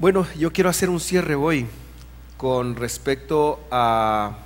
Bueno, 0.00 0.26
yo 0.38 0.50
quiero 0.50 0.70
hacer 0.70 0.88
un 0.88 0.98
cierre 0.98 1.34
hoy 1.34 1.66
con 2.38 2.74
respecto 2.74 3.60
a 3.70 4.38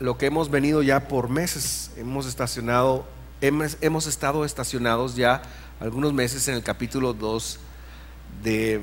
lo 0.00 0.18
que 0.18 0.26
hemos 0.26 0.50
venido 0.50 0.82
ya 0.82 1.06
por 1.06 1.28
meses. 1.28 1.92
Hemos 1.96 2.26
estacionado, 2.26 3.06
hemos, 3.40 4.06
estado 4.08 4.44
estacionados 4.44 5.14
ya 5.14 5.42
algunos 5.78 6.12
meses 6.12 6.48
en 6.48 6.56
el 6.56 6.64
capítulo 6.64 7.12
2 7.12 7.60
de, 8.42 8.80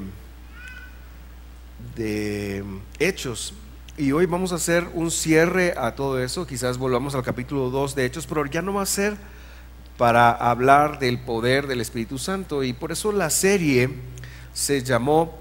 de 1.97 2.63
Hechos. 2.97 3.53
Y 3.97 4.13
hoy 4.13 4.27
vamos 4.27 4.53
a 4.53 4.55
hacer 4.55 4.87
un 4.93 5.11
cierre 5.11 5.73
a 5.75 5.93
todo 5.93 6.23
eso. 6.23 6.47
Quizás 6.47 6.77
volvamos 6.77 7.15
al 7.15 7.23
capítulo 7.23 7.69
2 7.69 7.95
de 7.95 8.05
Hechos, 8.05 8.27
pero 8.27 8.45
ya 8.45 8.61
no 8.61 8.75
va 8.75 8.83
a 8.83 8.85
ser 8.85 9.17
para 9.97 10.31
hablar 10.31 10.99
del 10.99 11.19
poder 11.19 11.67
del 11.67 11.81
Espíritu 11.81 12.17
Santo. 12.17 12.63
Y 12.63 12.71
por 12.71 12.93
eso 12.93 13.11
la 13.11 13.29
serie 13.29 13.89
se 14.53 14.83
llamó 14.83 15.40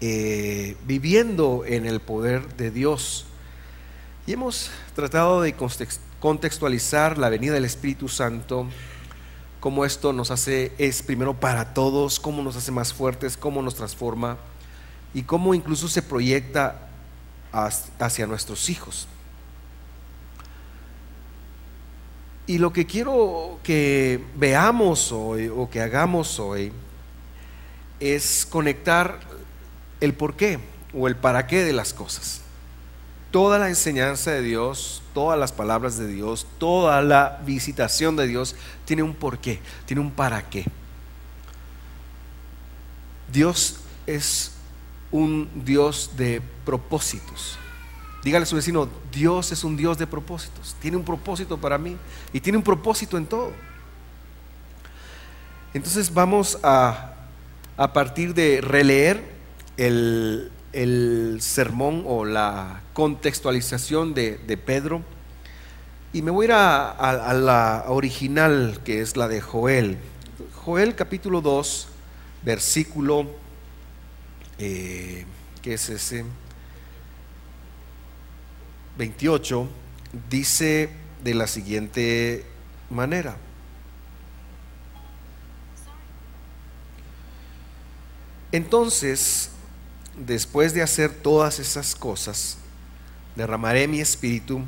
eh, 0.00 0.76
Viviendo 0.86 1.64
en 1.66 1.86
el 1.86 2.00
Poder 2.00 2.56
de 2.56 2.70
Dios. 2.70 3.26
Y 4.26 4.32
hemos 4.32 4.70
tratado 4.94 5.40
de 5.40 5.54
contextualizar 6.20 7.16
la 7.16 7.28
venida 7.28 7.54
del 7.54 7.64
Espíritu 7.64 8.08
Santo, 8.08 8.66
cómo 9.60 9.84
esto 9.84 10.12
nos 10.12 10.30
hace, 10.30 10.72
es 10.78 11.02
primero 11.02 11.34
para 11.34 11.72
todos, 11.74 12.20
cómo 12.20 12.42
nos 12.42 12.56
hace 12.56 12.72
más 12.72 12.92
fuertes, 12.92 13.36
cómo 13.36 13.62
nos 13.62 13.74
transforma 13.74 14.36
y 15.14 15.22
cómo 15.22 15.54
incluso 15.54 15.88
se 15.88 16.02
proyecta 16.02 16.88
hacia 17.52 18.26
nuestros 18.26 18.68
hijos. 18.68 19.08
Y 22.46 22.58
lo 22.58 22.72
que 22.72 22.86
quiero 22.86 23.58
que 23.62 24.24
veamos 24.36 25.10
hoy 25.10 25.48
o 25.48 25.68
que 25.68 25.80
hagamos 25.80 26.38
hoy 26.38 26.70
es 27.98 28.46
conectar 28.48 29.18
el 30.00 30.14
por 30.14 30.34
qué 30.34 30.58
o 30.94 31.08
el 31.08 31.16
para 31.16 31.46
qué 31.46 31.64
de 31.64 31.72
las 31.72 31.92
cosas. 31.92 32.42
Toda 33.30 33.58
la 33.58 33.68
enseñanza 33.68 34.30
de 34.30 34.42
Dios, 34.42 35.02
todas 35.12 35.38
las 35.38 35.52
palabras 35.52 35.98
de 35.98 36.06
Dios, 36.06 36.46
toda 36.58 37.02
la 37.02 37.40
visitación 37.44 38.16
de 38.16 38.26
Dios 38.26 38.56
tiene 38.84 39.02
un 39.02 39.14
por 39.14 39.38
qué, 39.38 39.60
tiene 39.84 40.00
un 40.00 40.10
para 40.10 40.48
qué. 40.48 40.64
Dios 43.32 43.80
es 44.06 44.52
un 45.10 45.50
Dios 45.64 46.12
de 46.16 46.40
propósitos. 46.64 47.58
Dígale 48.22 48.44
a 48.44 48.46
su 48.46 48.56
vecino, 48.56 48.88
Dios 49.12 49.52
es 49.52 49.62
un 49.64 49.76
Dios 49.76 49.98
de 49.98 50.06
propósitos. 50.06 50.74
Tiene 50.80 50.96
un 50.96 51.04
propósito 51.04 51.58
para 51.58 51.78
mí 51.78 51.96
y 52.32 52.40
tiene 52.40 52.58
un 52.58 52.64
propósito 52.64 53.18
en 53.18 53.26
todo. 53.26 53.52
Entonces 55.74 56.12
vamos 56.12 56.58
a, 56.62 57.14
a 57.76 57.92
partir 57.92 58.34
de 58.34 58.60
releer 58.60 59.35
el, 59.76 60.50
sermón 61.40 62.04
o 62.06 62.24
la 62.24 62.82
contextualización 62.92 64.14
de, 64.14 64.60
Pedro 64.64 65.02
y 66.12 66.22
me 66.22 66.30
voy 66.30 66.46
a 66.46 66.48
ir 66.48 66.52
a, 66.52 67.34
la 67.34 67.84
original 67.88 68.80
que 68.84 69.00
es 69.00 69.16
la 69.16 69.28
de 69.28 69.40
Joel. 69.40 69.98
Joel 70.64 70.94
capítulo 70.94 71.40
2, 71.40 71.88
versículo, 72.44 73.26
eh, 74.58 75.24
¿qué 75.62 75.74
es 75.74 75.88
ese? 75.88 76.24
28 78.98 79.68
dice 80.30 80.88
de 81.22 81.34
la 81.34 81.46
siguiente 81.46 82.44
manera. 82.88 83.36
Entonces, 88.52 89.50
después 90.16 90.72
de 90.74 90.82
hacer 90.82 91.12
todas 91.12 91.58
esas 91.58 91.94
cosas, 91.94 92.58
derramaré 93.34 93.86
mi 93.86 94.00
espíritu 94.00 94.62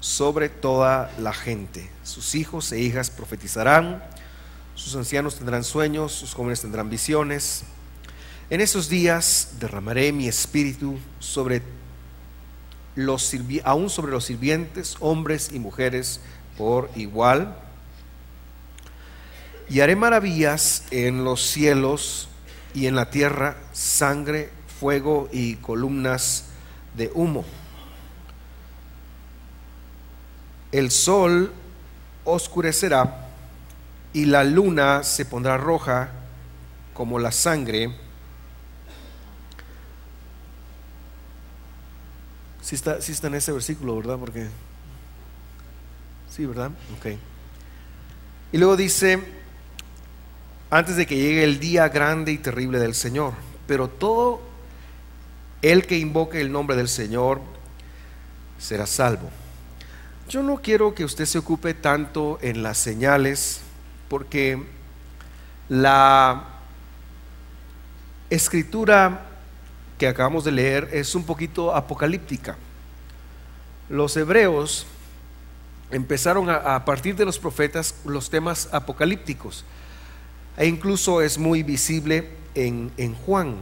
sobre 0.00 0.48
toda 0.48 1.10
la 1.18 1.32
gente. 1.32 1.88
Sus 2.02 2.34
hijos 2.34 2.72
e 2.72 2.80
hijas 2.80 3.10
profetizarán, 3.10 4.02
sus 4.74 4.94
ancianos 4.96 5.36
tendrán 5.36 5.64
sueños, 5.64 6.12
sus 6.12 6.34
jóvenes 6.34 6.60
tendrán 6.60 6.90
visiones. 6.90 7.62
En 8.50 8.60
esos 8.60 8.88
días 8.88 9.54
derramaré 9.60 10.12
mi 10.12 10.28
espíritu 10.28 10.98
sobre 11.18 11.62
los 12.94 13.34
aún 13.64 13.88
sobre 13.88 14.12
los 14.12 14.24
sirvientes, 14.24 14.96
hombres 15.00 15.50
y 15.52 15.58
mujeres 15.58 16.20
por 16.58 16.90
igual. 16.94 17.56
Y 19.70 19.80
haré 19.80 19.96
maravillas 19.96 20.84
en 20.90 21.24
los 21.24 21.40
cielos 21.42 22.28
y 22.74 22.86
en 22.86 22.94
la 22.94 23.10
tierra, 23.10 23.56
sangre, 23.72 24.50
fuego 24.82 25.28
y 25.30 25.54
columnas 25.54 26.46
de 26.96 27.08
humo. 27.14 27.44
El 30.72 30.90
sol 30.90 31.52
oscurecerá 32.24 33.28
y 34.12 34.24
la 34.24 34.42
luna 34.42 35.04
se 35.04 35.24
pondrá 35.24 35.56
roja 35.56 36.10
como 36.94 37.20
la 37.20 37.30
sangre 37.30 37.94
Sí 42.60 42.74
está, 42.74 42.96
está 42.96 43.26
en 43.28 43.34
ese 43.34 43.52
versículo, 43.52 43.96
¿verdad? 43.96 44.18
Porque. 44.18 44.48
Sí, 46.28 46.44
¿verdad? 46.46 46.70
Ok. 46.96 47.18
Y 48.50 48.58
luego 48.58 48.76
dice, 48.76 49.20
antes 50.70 50.96
de 50.96 51.06
que 51.06 51.16
llegue 51.16 51.44
el 51.44 51.60
día 51.60 51.88
grande 51.88 52.32
y 52.32 52.38
terrible 52.38 52.78
del 52.80 52.94
Señor, 52.94 53.34
pero 53.66 53.88
todo 53.88 54.51
el 55.62 55.86
que 55.86 55.98
invoque 55.98 56.40
el 56.40 56.52
nombre 56.52 56.76
del 56.76 56.88
Señor 56.88 57.40
será 58.58 58.86
salvo. 58.86 59.30
Yo 60.28 60.42
no 60.42 60.56
quiero 60.62 60.94
que 60.94 61.04
usted 61.04 61.24
se 61.24 61.38
ocupe 61.38 61.74
tanto 61.74 62.38
en 62.42 62.62
las 62.62 62.78
señales, 62.78 63.60
porque 64.08 64.62
la 65.68 66.44
escritura 68.30 69.26
que 69.98 70.08
acabamos 70.08 70.44
de 70.44 70.52
leer 70.52 70.88
es 70.92 71.14
un 71.14 71.24
poquito 71.24 71.74
apocalíptica. 71.74 72.56
Los 73.88 74.16
hebreos 74.16 74.86
empezaron 75.90 76.48
a, 76.48 76.84
partir 76.84 77.14
de 77.14 77.24
los 77.24 77.38
profetas 77.38 77.94
los 78.04 78.30
temas 78.30 78.68
apocalípticos 78.72 79.64
e 80.56 80.66
incluso 80.66 81.20
es 81.20 81.36
muy 81.38 81.62
visible 81.62 82.30
en, 82.54 83.14
Juan. 83.26 83.56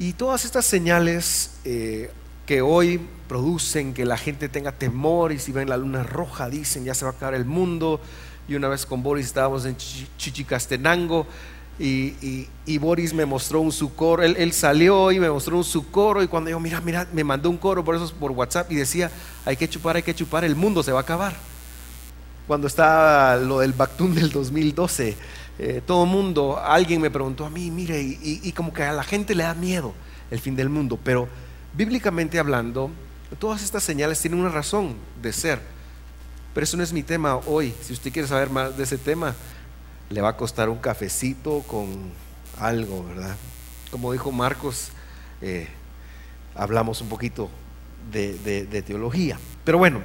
Y 0.00 0.14
todas 0.14 0.46
estas 0.46 0.64
señales 0.64 1.50
eh, 1.66 2.10
que 2.46 2.62
hoy 2.62 2.98
producen 3.28 3.92
que 3.92 4.06
la 4.06 4.16
gente 4.16 4.48
tenga 4.48 4.72
temor 4.72 5.30
y 5.30 5.38
si 5.38 5.52
ven 5.52 5.68
la 5.68 5.76
luna 5.76 6.02
roja 6.02 6.48
dicen 6.48 6.86
ya 6.86 6.94
se 6.94 7.04
va 7.04 7.10
a 7.10 7.14
acabar 7.14 7.34
el 7.34 7.44
mundo. 7.44 8.00
Y 8.48 8.54
una 8.54 8.68
vez 8.68 8.86
con 8.86 9.02
Boris 9.02 9.26
estábamos 9.26 9.66
en 9.66 9.76
Chichicastenango 9.76 11.26
y, 11.78 12.78
Boris 12.78 13.12
me 13.12 13.26
mostró 13.26 13.60
un 13.60 13.72
su 13.72 13.94
coro, 13.94 14.22
él, 14.22 14.52
salió 14.54 15.12
y 15.12 15.20
me 15.20 15.28
mostró 15.28 15.58
un 15.58 15.64
su 15.64 15.90
coro 15.90 16.22
y 16.22 16.28
cuando 16.28 16.48
yo, 16.48 16.58
mira, 16.58 16.80
mira, 16.80 17.06
me 17.12 17.22
mandó 17.22 17.50
un 17.50 17.58
coro 17.58 17.84
por 17.84 17.94
eso 17.94 18.10
por 18.14 18.30
WhatsApp 18.30 18.72
y 18.72 18.76
decía, 18.76 19.10
hay 19.44 19.58
que 19.58 19.68
chupar, 19.68 19.96
hay 19.96 20.02
que 20.02 20.14
chupar, 20.14 20.46
el 20.46 20.56
mundo 20.56 20.82
se 20.82 20.92
va 20.92 21.00
a 21.00 21.02
acabar. 21.02 21.36
Cuando 22.46 22.66
está 22.66 23.36
lo 23.36 23.60
del 23.60 23.74
Bactún 23.74 24.14
del 24.14 24.30
2012, 24.32 25.16
eh, 25.62 25.82
todo 25.84 26.06
mundo, 26.06 26.58
alguien 26.58 27.00
me 27.00 27.10
preguntó 27.10 27.44
a 27.44 27.50
mí, 27.50 27.70
mire, 27.70 28.00
y, 28.00 28.40
y 28.42 28.52
como 28.52 28.72
que 28.72 28.82
a 28.82 28.92
la 28.92 29.04
gente 29.04 29.34
le 29.34 29.42
da 29.42 29.54
miedo 29.54 29.92
el 30.30 30.40
fin 30.40 30.56
del 30.56 30.70
mundo, 30.70 30.98
pero 31.02 31.28
bíblicamente 31.74 32.38
hablando, 32.38 32.90
todas 33.38 33.62
estas 33.62 33.82
señales 33.82 34.20
tienen 34.20 34.40
una 34.40 34.48
razón 34.48 34.96
de 35.20 35.32
ser. 35.32 35.60
Pero 36.54 36.64
eso 36.64 36.76
no 36.76 36.82
es 36.82 36.92
mi 36.92 37.02
tema 37.02 37.36
hoy. 37.36 37.74
Si 37.82 37.92
usted 37.92 38.12
quiere 38.12 38.26
saber 38.26 38.50
más 38.50 38.76
de 38.76 38.82
ese 38.82 38.98
tema, 38.98 39.34
le 40.08 40.20
va 40.20 40.30
a 40.30 40.36
costar 40.36 40.68
un 40.68 40.78
cafecito 40.78 41.62
con 41.66 42.10
algo, 42.58 43.04
¿verdad? 43.04 43.36
Como 43.90 44.12
dijo 44.12 44.32
Marcos, 44.32 44.88
eh, 45.40 45.68
hablamos 46.54 47.00
un 47.00 47.08
poquito 47.08 47.50
de, 48.10 48.82
teología. 48.86 49.38
Pero 49.64 49.78
bueno, 49.78 50.00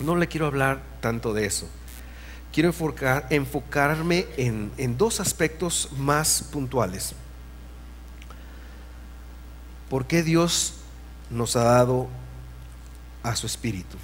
no 0.00 0.16
le 0.16 0.26
quiero 0.26 0.46
hablar 0.46 0.82
tanto 1.00 1.32
de 1.32 1.46
eso. 1.46 1.68
Quiero 2.52 2.68
enfocar, 2.68 3.26
enfocarme 3.30 4.26
en, 4.36 4.70
en 4.76 4.98
dos 4.98 5.20
aspectos 5.20 5.88
más 5.96 6.44
puntuales. 6.52 7.14
¿Por 9.88 10.06
qué 10.06 10.22
Dios 10.22 10.74
nos 11.30 11.56
ha 11.56 11.64
dado 11.64 12.08
a 13.22 13.34
su 13.36 13.46
Espíritu? 13.46 13.96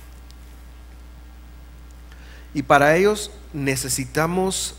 Y 2.54 2.62
para 2.62 2.96
ellos 2.96 3.30
necesitamos 3.52 4.74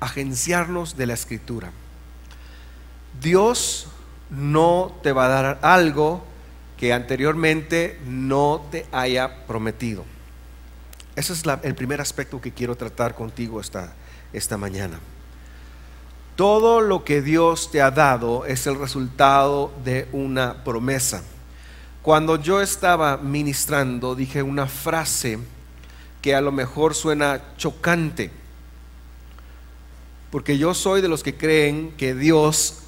agenciarnos 0.00 0.96
de 0.96 1.06
la 1.06 1.14
escritura. 1.14 1.72
Dios 3.20 3.88
no 4.30 4.96
te 5.02 5.12
va 5.12 5.26
a 5.26 5.28
dar 5.28 5.58
algo 5.62 6.24
que 6.76 6.92
anteriormente 6.92 7.98
no 8.06 8.66
te 8.70 8.86
haya 8.92 9.46
prometido. 9.46 10.04
Ese 11.18 11.32
es 11.32 11.42
el 11.64 11.74
primer 11.74 12.00
aspecto 12.00 12.40
que 12.40 12.52
quiero 12.52 12.76
tratar 12.76 13.16
contigo 13.16 13.60
esta, 13.60 13.92
esta 14.32 14.56
mañana. 14.56 15.00
Todo 16.36 16.80
lo 16.80 17.02
que 17.02 17.22
Dios 17.22 17.72
te 17.72 17.82
ha 17.82 17.90
dado 17.90 18.46
es 18.46 18.68
el 18.68 18.78
resultado 18.78 19.72
de 19.84 20.06
una 20.12 20.62
promesa. 20.62 21.24
Cuando 22.02 22.40
yo 22.40 22.60
estaba 22.60 23.16
ministrando 23.16 24.14
dije 24.14 24.44
una 24.44 24.68
frase 24.68 25.40
que 26.22 26.36
a 26.36 26.40
lo 26.40 26.52
mejor 26.52 26.94
suena 26.94 27.42
chocante, 27.56 28.30
porque 30.30 30.56
yo 30.56 30.72
soy 30.72 31.00
de 31.00 31.08
los 31.08 31.24
que 31.24 31.34
creen 31.34 31.94
que 31.96 32.14
Dios 32.14 32.84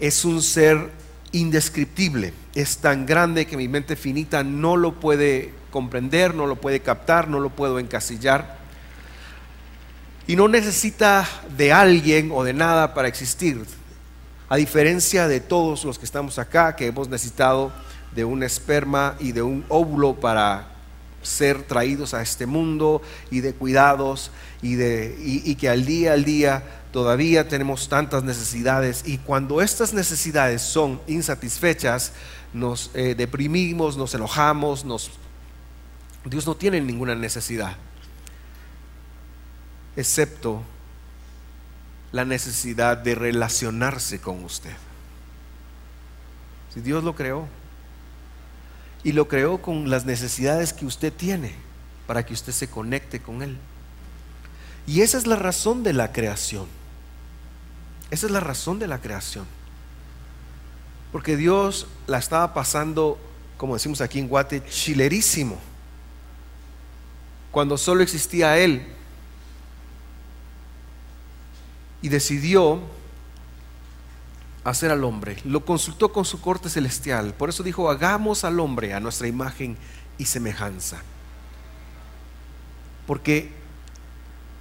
es 0.00 0.24
un 0.24 0.42
ser 0.42 0.90
indescriptible, 1.30 2.34
es 2.56 2.78
tan 2.78 3.06
grande 3.06 3.46
que 3.46 3.56
mi 3.56 3.68
mente 3.68 3.94
finita 3.94 4.42
no 4.42 4.76
lo 4.76 4.98
puede 4.98 5.57
comprender, 5.70 6.34
no 6.34 6.46
lo 6.46 6.56
puede 6.56 6.80
captar, 6.80 7.28
no 7.28 7.40
lo 7.40 7.50
puedo 7.50 7.78
encasillar. 7.78 8.58
Y 10.26 10.36
no 10.36 10.48
necesita 10.48 11.28
de 11.56 11.72
alguien 11.72 12.30
o 12.32 12.44
de 12.44 12.52
nada 12.52 12.94
para 12.94 13.08
existir. 13.08 13.64
A 14.48 14.56
diferencia 14.56 15.28
de 15.28 15.40
todos 15.40 15.84
los 15.84 15.98
que 15.98 16.04
estamos 16.04 16.38
acá, 16.38 16.76
que 16.76 16.86
hemos 16.86 17.08
necesitado 17.08 17.72
de 18.14 18.24
un 18.24 18.42
esperma 18.42 19.16
y 19.18 19.32
de 19.32 19.42
un 19.42 19.64
óvulo 19.68 20.14
para 20.14 20.68
ser 21.22 21.62
traídos 21.62 22.14
a 22.14 22.22
este 22.22 22.46
mundo 22.46 23.02
y 23.30 23.40
de 23.40 23.52
cuidados 23.52 24.30
y, 24.62 24.74
de, 24.74 25.16
y, 25.20 25.54
que 25.56 25.68
al 25.68 25.84
día 25.84 26.12
al 26.12 26.24
día 26.24 26.62
todavía 26.92 27.48
tenemos 27.48 27.88
tantas 27.88 28.22
necesidades 28.22 29.02
y 29.04 29.18
cuando 29.18 29.60
estas 29.60 29.92
necesidades 29.92 30.62
son 30.62 31.00
insatisfechas 31.06 32.12
nos 32.52 32.90
eh, 32.94 33.14
deprimimos, 33.16 33.96
nos 33.96 34.14
enojamos, 34.14 34.84
nos... 34.84 35.10
Dios 36.28 36.46
no 36.46 36.54
tiene 36.54 36.80
ninguna 36.80 37.14
necesidad, 37.14 37.76
excepto 39.96 40.62
la 42.12 42.24
necesidad 42.24 42.96
de 42.96 43.14
relacionarse 43.14 44.20
con 44.20 44.44
usted. 44.44 44.74
Si 46.74 46.80
Dios 46.80 47.04
lo 47.04 47.14
creó, 47.14 47.48
y 49.02 49.12
lo 49.12 49.28
creó 49.28 49.62
con 49.62 49.90
las 49.90 50.04
necesidades 50.04 50.72
que 50.72 50.86
usted 50.86 51.12
tiene 51.12 51.54
para 52.06 52.24
que 52.24 52.34
usted 52.34 52.52
se 52.52 52.68
conecte 52.68 53.20
con 53.20 53.42
Él. 53.42 53.56
Y 54.86 55.02
esa 55.02 55.18
es 55.18 55.26
la 55.26 55.36
razón 55.36 55.82
de 55.82 55.92
la 55.92 56.12
creación. 56.12 56.66
Esa 58.10 58.26
es 58.26 58.32
la 58.32 58.40
razón 58.40 58.78
de 58.78 58.86
la 58.86 59.00
creación. 59.00 59.46
Porque 61.12 61.36
Dios 61.36 61.86
la 62.06 62.18
estaba 62.18 62.54
pasando, 62.54 63.18
como 63.56 63.74
decimos 63.74 64.00
aquí 64.00 64.18
en 64.18 64.28
Guate, 64.28 64.64
chilerísimo. 64.64 65.58
Cuando 67.50 67.78
solo 67.78 68.02
existía 68.02 68.58
Él. 68.58 68.86
Y 72.02 72.08
decidió 72.08 72.80
hacer 74.64 74.90
al 74.90 75.04
hombre. 75.04 75.38
Lo 75.44 75.64
consultó 75.64 76.12
con 76.12 76.24
su 76.24 76.40
corte 76.40 76.68
celestial. 76.68 77.34
Por 77.34 77.48
eso 77.48 77.62
dijo, 77.62 77.90
hagamos 77.90 78.44
al 78.44 78.60
hombre 78.60 78.94
a 78.94 79.00
nuestra 79.00 79.26
imagen 79.26 79.76
y 80.18 80.24
semejanza. 80.26 81.02
Porque 83.06 83.52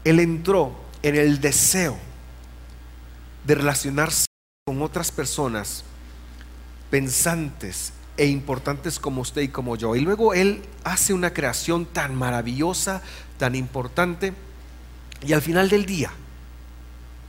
él 0.04 0.20
entró 0.20 0.74
en 1.04 1.16
el 1.16 1.42
deseo 1.42 1.98
de 3.46 3.56
relacionarse 3.56 4.26
con 4.66 4.82
otras 4.82 5.12
personas 5.12 5.84
pensantes 6.90 7.92
e 8.18 8.26
importantes 8.26 9.00
como 9.00 9.22
usted 9.22 9.44
y 9.44 9.48
como 9.48 9.76
yo. 9.76 9.96
Y 9.96 10.02
luego 10.02 10.34
él 10.34 10.64
hace 10.84 11.14
una 11.14 11.34
creación 11.34 11.86
tan 11.86 12.16
maravillosa, 12.16 13.02
tan 13.38 13.56
importante. 13.56 14.34
Y 15.26 15.34
al 15.34 15.42
final 15.42 15.70
del 15.70 15.86
día, 15.86 16.12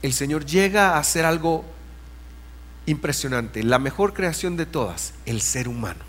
el 0.01 0.13
Señor 0.13 0.45
llega 0.45 0.95
a 0.95 0.99
hacer 0.99 1.25
algo 1.25 1.63
impresionante, 2.85 3.63
la 3.63 3.79
mejor 3.79 4.13
creación 4.13 4.57
de 4.57 4.65
todas, 4.65 5.13
el 5.25 5.41
ser 5.41 5.67
humano. 5.67 6.03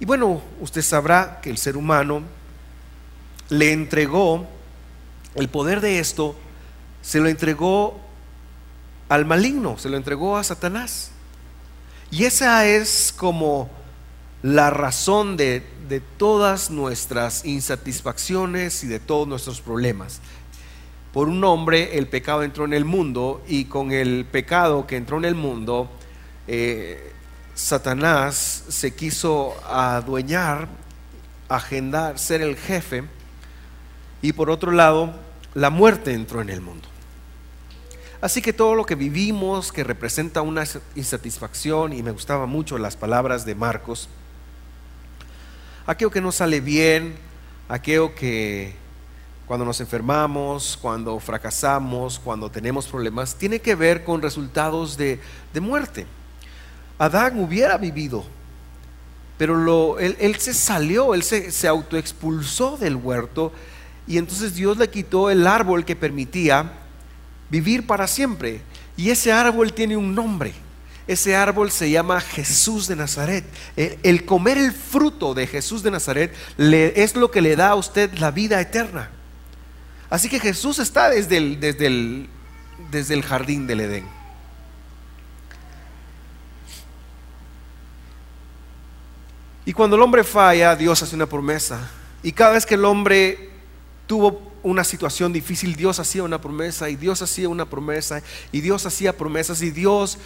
Y 0.00 0.04
bueno, 0.04 0.40
usted 0.60 0.82
sabrá 0.82 1.40
que 1.42 1.50
el 1.50 1.58
ser 1.58 1.76
humano 1.76 2.22
le 3.50 3.72
entregó 3.72 4.46
el 5.34 5.48
poder 5.48 5.80
de 5.80 5.98
esto, 5.98 6.36
se 7.02 7.18
lo 7.20 7.28
entregó 7.28 8.00
al 9.08 9.24
maligno, 9.24 9.76
se 9.78 9.88
lo 9.88 9.96
entregó 9.96 10.36
a 10.36 10.44
Satanás. 10.44 11.10
Y 12.10 12.24
esa 12.24 12.66
es 12.66 13.14
como 13.16 13.68
la 14.42 14.70
razón 14.70 15.36
de, 15.36 15.62
de 15.88 16.00
todas 16.00 16.70
nuestras 16.70 17.44
insatisfacciones 17.44 18.84
y 18.84 18.86
de 18.86 19.00
todos 19.00 19.26
nuestros 19.26 19.60
problemas 19.60 20.20
por 21.12 21.28
un 21.28 21.42
hombre 21.44 21.98
el 21.98 22.06
pecado 22.06 22.42
entró 22.42 22.64
en 22.64 22.72
el 22.72 22.84
mundo 22.84 23.42
y 23.48 23.64
con 23.64 23.92
el 23.92 24.24
pecado 24.24 24.86
que 24.86 24.96
entró 24.96 25.16
en 25.16 25.24
el 25.24 25.34
mundo, 25.34 25.90
eh, 26.46 27.12
Satanás 27.54 28.64
se 28.68 28.94
quiso 28.94 29.56
adueñar, 29.66 30.68
agendar, 31.48 32.18
ser 32.18 32.42
el 32.42 32.56
jefe 32.56 33.04
y 34.20 34.32
por 34.32 34.50
otro 34.50 34.70
lado, 34.70 35.12
la 35.54 35.70
muerte 35.70 36.12
entró 36.12 36.40
en 36.40 36.50
el 36.50 36.60
mundo. 36.60 36.88
Así 38.20 38.42
que 38.42 38.52
todo 38.52 38.74
lo 38.74 38.84
que 38.84 38.96
vivimos, 38.96 39.70
que 39.70 39.84
representa 39.84 40.42
una 40.42 40.64
insatisfacción, 40.96 41.92
y 41.92 42.02
me 42.02 42.10
gustaban 42.10 42.48
mucho 42.48 42.76
las 42.76 42.96
palabras 42.96 43.44
de 43.44 43.54
Marcos, 43.54 44.08
aquello 45.86 46.10
que 46.10 46.20
no 46.20 46.32
sale 46.32 46.60
bien, 46.60 47.14
aquello 47.68 48.16
que 48.16 48.74
cuando 49.46 49.64
nos 49.64 49.80
enfermamos, 49.80 50.76
cuando 50.82 51.18
fracasamos, 51.20 52.18
cuando 52.18 52.50
tenemos 52.50 52.88
problemas, 52.88 53.36
tiene 53.36 53.60
que 53.60 53.76
ver 53.76 54.02
con 54.02 54.20
resultados 54.20 54.96
de, 54.96 55.20
muerte. 55.60 56.04
Adán 56.98 57.38
hubiera 57.38 57.78
vivido, 57.78 58.24
pero 59.38 59.54
lo, 59.54 60.00
él, 60.00 60.36
se 60.40 60.54
salió, 60.54 61.14
él 61.14 61.22
se, 61.22 61.52
se 61.52 61.68
autoexpulsó 61.68 62.76
del 62.78 62.96
huerto 62.96 63.52
y 64.08 64.18
entonces 64.18 64.56
Dios 64.56 64.76
le 64.76 64.90
quitó 64.90 65.30
el 65.30 65.46
árbol 65.46 65.84
que 65.84 65.94
permitía 65.94 66.72
vivir 67.50 67.86
para 67.86 68.06
siempre. 68.06 68.60
Y 68.96 69.10
ese 69.10 69.32
árbol 69.32 69.72
tiene 69.72 69.96
un 69.96 70.14
nombre. 70.14 70.52
Ese 71.06 71.34
árbol 71.34 71.70
se 71.70 71.90
llama 71.90 72.20
Jesús 72.20 72.86
de 72.86 72.96
Nazaret. 72.96 73.44
El, 73.76 74.24
comer 74.26 74.58
el 74.58 74.72
fruto 74.72 75.32
de 75.32 75.46
Jesús 75.46 75.82
de 75.82 75.90
Nazaret 75.90 76.34
es 76.58 77.16
lo 77.16 77.30
que 77.30 77.40
le 77.40 77.56
da 77.56 77.70
a 77.70 77.74
usted 77.76 78.12
la 78.18 78.30
vida 78.30 78.60
eterna. 78.60 79.10
Así 80.10 80.28
que 80.28 80.40
Jesús 80.40 80.78
está 80.78 81.08
desde 81.08 81.38
el, 81.38 81.60
desde 81.60 81.86
el, 81.86 82.28
desde 82.90 83.14
el 83.14 83.22
jardín 83.22 83.66
del 83.66 83.80
Edén. 83.80 84.18
Y 89.64 89.72
cuando 89.72 89.96
el 89.96 90.02
hombre 90.02 90.24
falla, 90.24 90.74
Dios 90.74 91.02
hace 91.02 91.14
una 91.14 91.26
promesa. 91.26 91.90
Y 92.22 92.32
cada 92.32 92.52
vez 92.52 92.64
que 92.64 92.74
el 92.74 92.84
hombre 92.84 93.50
tuvo 94.06 94.47
una 94.62 94.84
situación 94.84 95.32
difícil, 95.32 95.76
Dios 95.76 95.98
hacía 96.00 96.22
una 96.22 96.40
promesa 96.40 96.88
y 96.90 96.96
Dios 96.96 97.22
hacía 97.22 97.48
una 97.48 97.64
promesa 97.64 98.22
y 98.52 98.60
Dios 98.60 98.86
hacía 98.86 99.16
promesas 99.16 99.62
y 99.62 99.70
Dios 99.70 100.18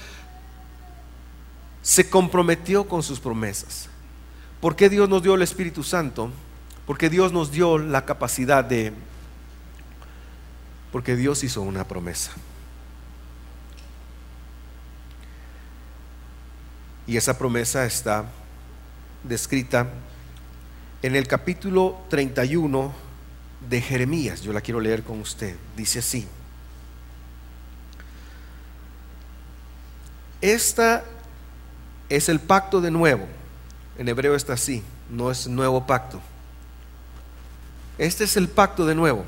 se 1.83 2.09
comprometió 2.09 2.89
con 2.89 3.03
sus 3.03 3.21
promesas. 3.21 3.89
¿Por 4.61 4.77
qué 4.77 4.89
Dios 4.89 5.09
nos 5.09 5.23
dio 5.23 5.35
el 5.35 5.43
Espíritu 5.43 5.83
Santo? 5.83 6.31
Porque 6.87 7.11
Dios 7.11 7.33
nos 7.33 7.51
dio 7.51 7.79
la 7.79 8.05
capacidad 8.05 8.65
de 8.65 8.93
porque 10.93 11.17
Dios 11.17 11.43
hizo 11.43 11.63
una 11.63 11.85
promesa. 11.85 12.33
Y 17.07 17.17
esa 17.17 17.37
promesa 17.39 17.87
está 17.87 18.27
descrita 19.25 19.89
en 21.03 21.17
el 21.17 21.27
capítulo 21.27 21.99
31 22.11 22.93
de 23.69 23.81
Jeremías. 23.81 24.43
Yo 24.43 24.53
la 24.53 24.61
quiero 24.61 24.81
leer 24.81 25.03
con 25.03 25.21
usted. 25.21 25.57
Dice 25.77 25.99
así. 26.01 26.27
Esta 30.41 31.05
es 32.09 32.29
el 32.29 32.41
pacto 32.41 32.81
de 32.81 32.91
nuevo. 32.91 33.27
En 33.99 34.09
hebreo 34.09 34.35
está 34.35 34.55
así, 34.55 34.83
no 35.09 35.31
es 35.31 35.47
nuevo 35.47 35.87
pacto. 35.87 36.21
Este 37.99 38.25
es 38.25 38.37
el 38.37 38.49
pacto 38.49 38.87
de 38.87 38.95
nuevo 38.95 39.25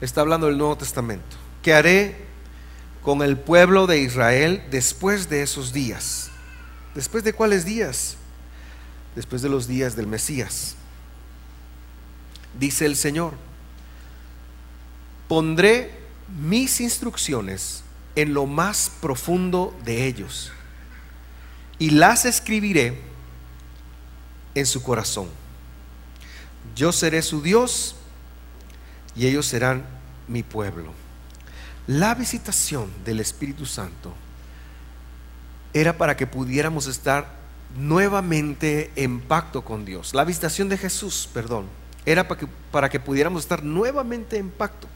está 0.00 0.20
hablando 0.20 0.46
del 0.46 0.58
Nuevo 0.58 0.76
Testamento. 0.76 1.36
¿Qué 1.62 1.74
haré 1.74 2.26
con 3.02 3.22
el 3.22 3.36
pueblo 3.36 3.86
de 3.86 4.00
Israel 4.00 4.62
después 4.70 5.28
de 5.28 5.42
esos 5.42 5.72
días? 5.72 6.30
¿Después 6.94 7.24
de 7.24 7.32
cuáles 7.32 7.64
días? 7.64 8.16
Después 9.14 9.42
de 9.42 9.48
los 9.48 9.66
días 9.66 9.96
del 9.96 10.06
Mesías. 10.06 10.76
Dice 12.58 12.86
el 12.86 12.96
Señor, 12.96 13.34
pondré 15.28 15.92
mis 16.40 16.80
instrucciones 16.80 17.82
en 18.14 18.32
lo 18.34 18.46
más 18.46 18.90
profundo 19.00 19.76
de 19.84 20.06
ellos 20.06 20.50
y 21.78 21.90
las 21.90 22.24
escribiré 22.24 22.98
en 24.54 24.66
su 24.66 24.82
corazón. 24.82 25.28
Yo 26.74 26.92
seré 26.92 27.22
su 27.22 27.42
Dios 27.42 27.96
y 29.14 29.26
ellos 29.26 29.46
serán 29.46 29.84
mi 30.28 30.42
pueblo. 30.42 30.92
La 31.86 32.14
visitación 32.14 32.90
del 33.04 33.20
Espíritu 33.20 33.66
Santo 33.66 34.12
era 35.72 35.96
para 35.96 36.16
que 36.16 36.26
pudiéramos 36.26 36.86
estar 36.86 37.36
nuevamente 37.76 38.90
en 38.96 39.20
pacto 39.20 39.62
con 39.62 39.84
Dios. 39.84 40.14
La 40.14 40.24
visitación 40.24 40.68
de 40.68 40.78
Jesús, 40.78 41.28
perdón, 41.32 41.66
era 42.06 42.26
para 42.26 42.40
que, 42.40 42.46
para 42.70 42.88
que 42.88 43.00
pudiéramos 43.00 43.42
estar 43.42 43.62
nuevamente 43.62 44.38
en 44.38 44.48
pacto. 44.50 44.86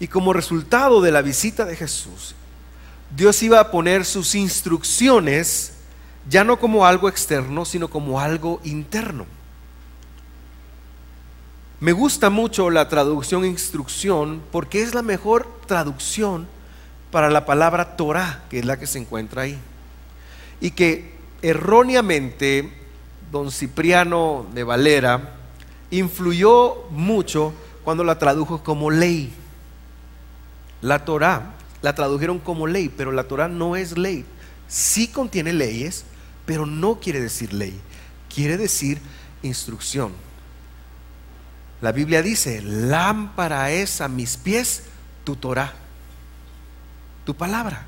Y 0.00 0.08
como 0.08 0.32
resultado 0.32 1.00
de 1.00 1.12
la 1.12 1.22
visita 1.22 1.64
de 1.64 1.76
Jesús, 1.76 2.34
Dios 3.14 3.42
iba 3.42 3.60
a 3.60 3.70
poner 3.70 4.04
sus 4.04 4.34
instrucciones 4.34 5.74
ya 6.28 6.42
no 6.42 6.58
como 6.58 6.86
algo 6.86 7.08
externo, 7.08 7.64
sino 7.64 7.88
como 7.88 8.18
algo 8.20 8.60
interno. 8.64 9.26
Me 11.78 11.92
gusta 11.92 12.30
mucho 12.30 12.70
la 12.70 12.88
traducción 12.88 13.44
instrucción 13.44 14.42
porque 14.50 14.82
es 14.82 14.94
la 14.94 15.02
mejor 15.02 15.46
traducción 15.66 16.48
para 17.10 17.30
la 17.30 17.44
palabra 17.44 17.96
Torah, 17.96 18.44
que 18.48 18.58
es 18.58 18.64
la 18.64 18.78
que 18.78 18.86
se 18.86 18.98
encuentra 18.98 19.42
ahí. 19.42 19.58
Y 20.60 20.70
que 20.70 21.14
erróneamente 21.42 22.72
don 23.30 23.50
Cipriano 23.50 24.46
de 24.54 24.64
Valera 24.64 25.34
influyó 25.90 26.84
mucho 26.90 27.52
cuando 27.84 28.04
la 28.04 28.18
tradujo 28.18 28.62
como 28.62 28.90
ley. 28.90 29.32
La 30.82 31.04
Torah 31.04 31.54
la 31.82 31.94
tradujeron 31.94 32.38
como 32.38 32.66
ley, 32.66 32.88
pero 32.88 33.12
la 33.12 33.24
Torah 33.24 33.48
no 33.48 33.76
es 33.76 33.96
ley. 33.96 34.24
Sí 34.68 35.08
contiene 35.08 35.52
leyes, 35.52 36.04
pero 36.44 36.66
no 36.66 37.00
quiere 37.00 37.20
decir 37.20 37.52
ley, 37.52 37.78
quiere 38.32 38.56
decir 38.56 39.00
instrucción. 39.42 40.12
La 41.80 41.92
Biblia 41.92 42.22
dice, 42.22 42.62
lámpara 42.62 43.70
es 43.70 44.00
a 44.00 44.08
mis 44.08 44.36
pies 44.36 44.84
tu 45.24 45.36
Torah, 45.36 45.74
tu 47.24 47.34
palabra. 47.34 47.84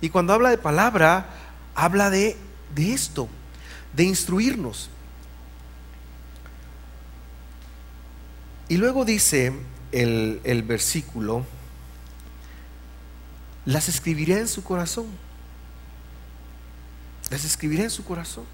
Y 0.00 0.10
cuando 0.10 0.32
habla 0.32 0.50
de 0.50 0.58
palabra, 0.58 1.26
habla 1.74 2.10
de, 2.10 2.36
de 2.74 2.92
esto, 2.92 3.28
de 3.94 4.04
instruirnos. 4.04 4.90
Y 8.68 8.76
luego 8.76 9.04
dice 9.04 9.52
el, 9.92 10.40
el 10.44 10.62
versículo, 10.62 11.44
las 13.64 13.88
escribiré 13.88 14.38
en 14.38 14.48
su 14.48 14.64
corazón. 14.64 15.06
Las 17.30 17.44
escribiré 17.44 17.84
en 17.84 17.90
su 17.90 18.04
corazón. 18.04 18.44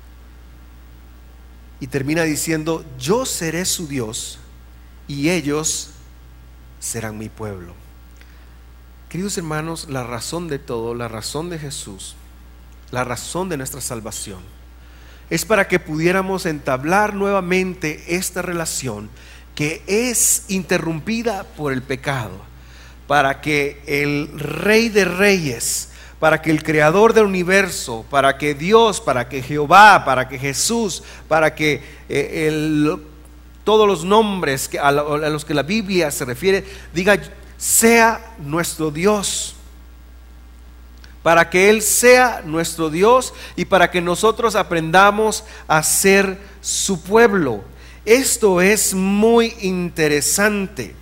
Y 1.80 1.86
termina 1.86 2.22
diciendo, 2.22 2.84
yo 2.98 3.24
seré 3.24 3.64
su 3.64 3.86
Dios 3.86 4.38
y 5.06 5.30
ellos 5.30 5.90
serán 6.80 7.18
mi 7.18 7.28
pueblo. 7.28 7.74
Queridos 9.08 9.38
hermanos, 9.38 9.88
la 9.88 10.04
razón 10.04 10.48
de 10.48 10.58
todo, 10.58 10.94
la 10.94 11.08
razón 11.08 11.48
de 11.48 11.58
Jesús, 11.58 12.14
la 12.90 13.04
razón 13.04 13.48
de 13.48 13.56
nuestra 13.56 13.80
salvación, 13.80 14.40
es 15.30 15.44
para 15.44 15.68
que 15.68 15.78
pudiéramos 15.78 16.46
entablar 16.46 17.14
nuevamente 17.14 18.04
esta 18.08 18.42
relación 18.42 19.10
que 19.54 19.82
es 19.86 20.44
interrumpida 20.48 21.42
por 21.42 21.72
el 21.72 21.82
pecado, 21.82 22.30
para 23.06 23.40
que 23.40 23.82
el 23.86 24.30
Rey 24.38 24.88
de 24.88 25.04
Reyes, 25.04 25.88
para 26.20 26.40
que 26.40 26.50
el 26.50 26.62
Creador 26.62 27.12
del 27.12 27.24
universo, 27.24 28.04
para 28.08 28.38
que 28.38 28.54
Dios, 28.54 29.00
para 29.00 29.28
que 29.28 29.42
Jehová, 29.42 30.04
para 30.04 30.28
que 30.28 30.38
Jesús, 30.38 31.02
para 31.26 31.54
que 31.54 31.82
eh, 32.08 32.96
todos 33.64 33.86
los 33.86 34.04
nombres 34.04 34.70
a, 34.80 34.90
los 34.92 35.44
que 35.44 35.54
la 35.54 35.62
Biblia 35.62 36.10
se 36.10 36.24
refiere, 36.24 36.64
diga, 36.94 37.18
sea 37.56 38.34
nuestro 38.38 38.90
Dios. 38.90 39.56
Para 41.28 41.50
que 41.50 41.68
Él 41.68 41.82
sea 41.82 42.40
nuestro 42.42 42.88
Dios 42.88 43.34
y 43.54 43.66
para 43.66 43.90
que 43.90 44.00
nosotros 44.00 44.56
aprendamos 44.56 45.44
a 45.66 45.82
ser 45.82 46.38
su 46.62 47.02
pueblo. 47.02 47.64
Esto 48.06 48.62
es 48.62 48.94
muy 48.94 49.54
interesante. 49.60 50.94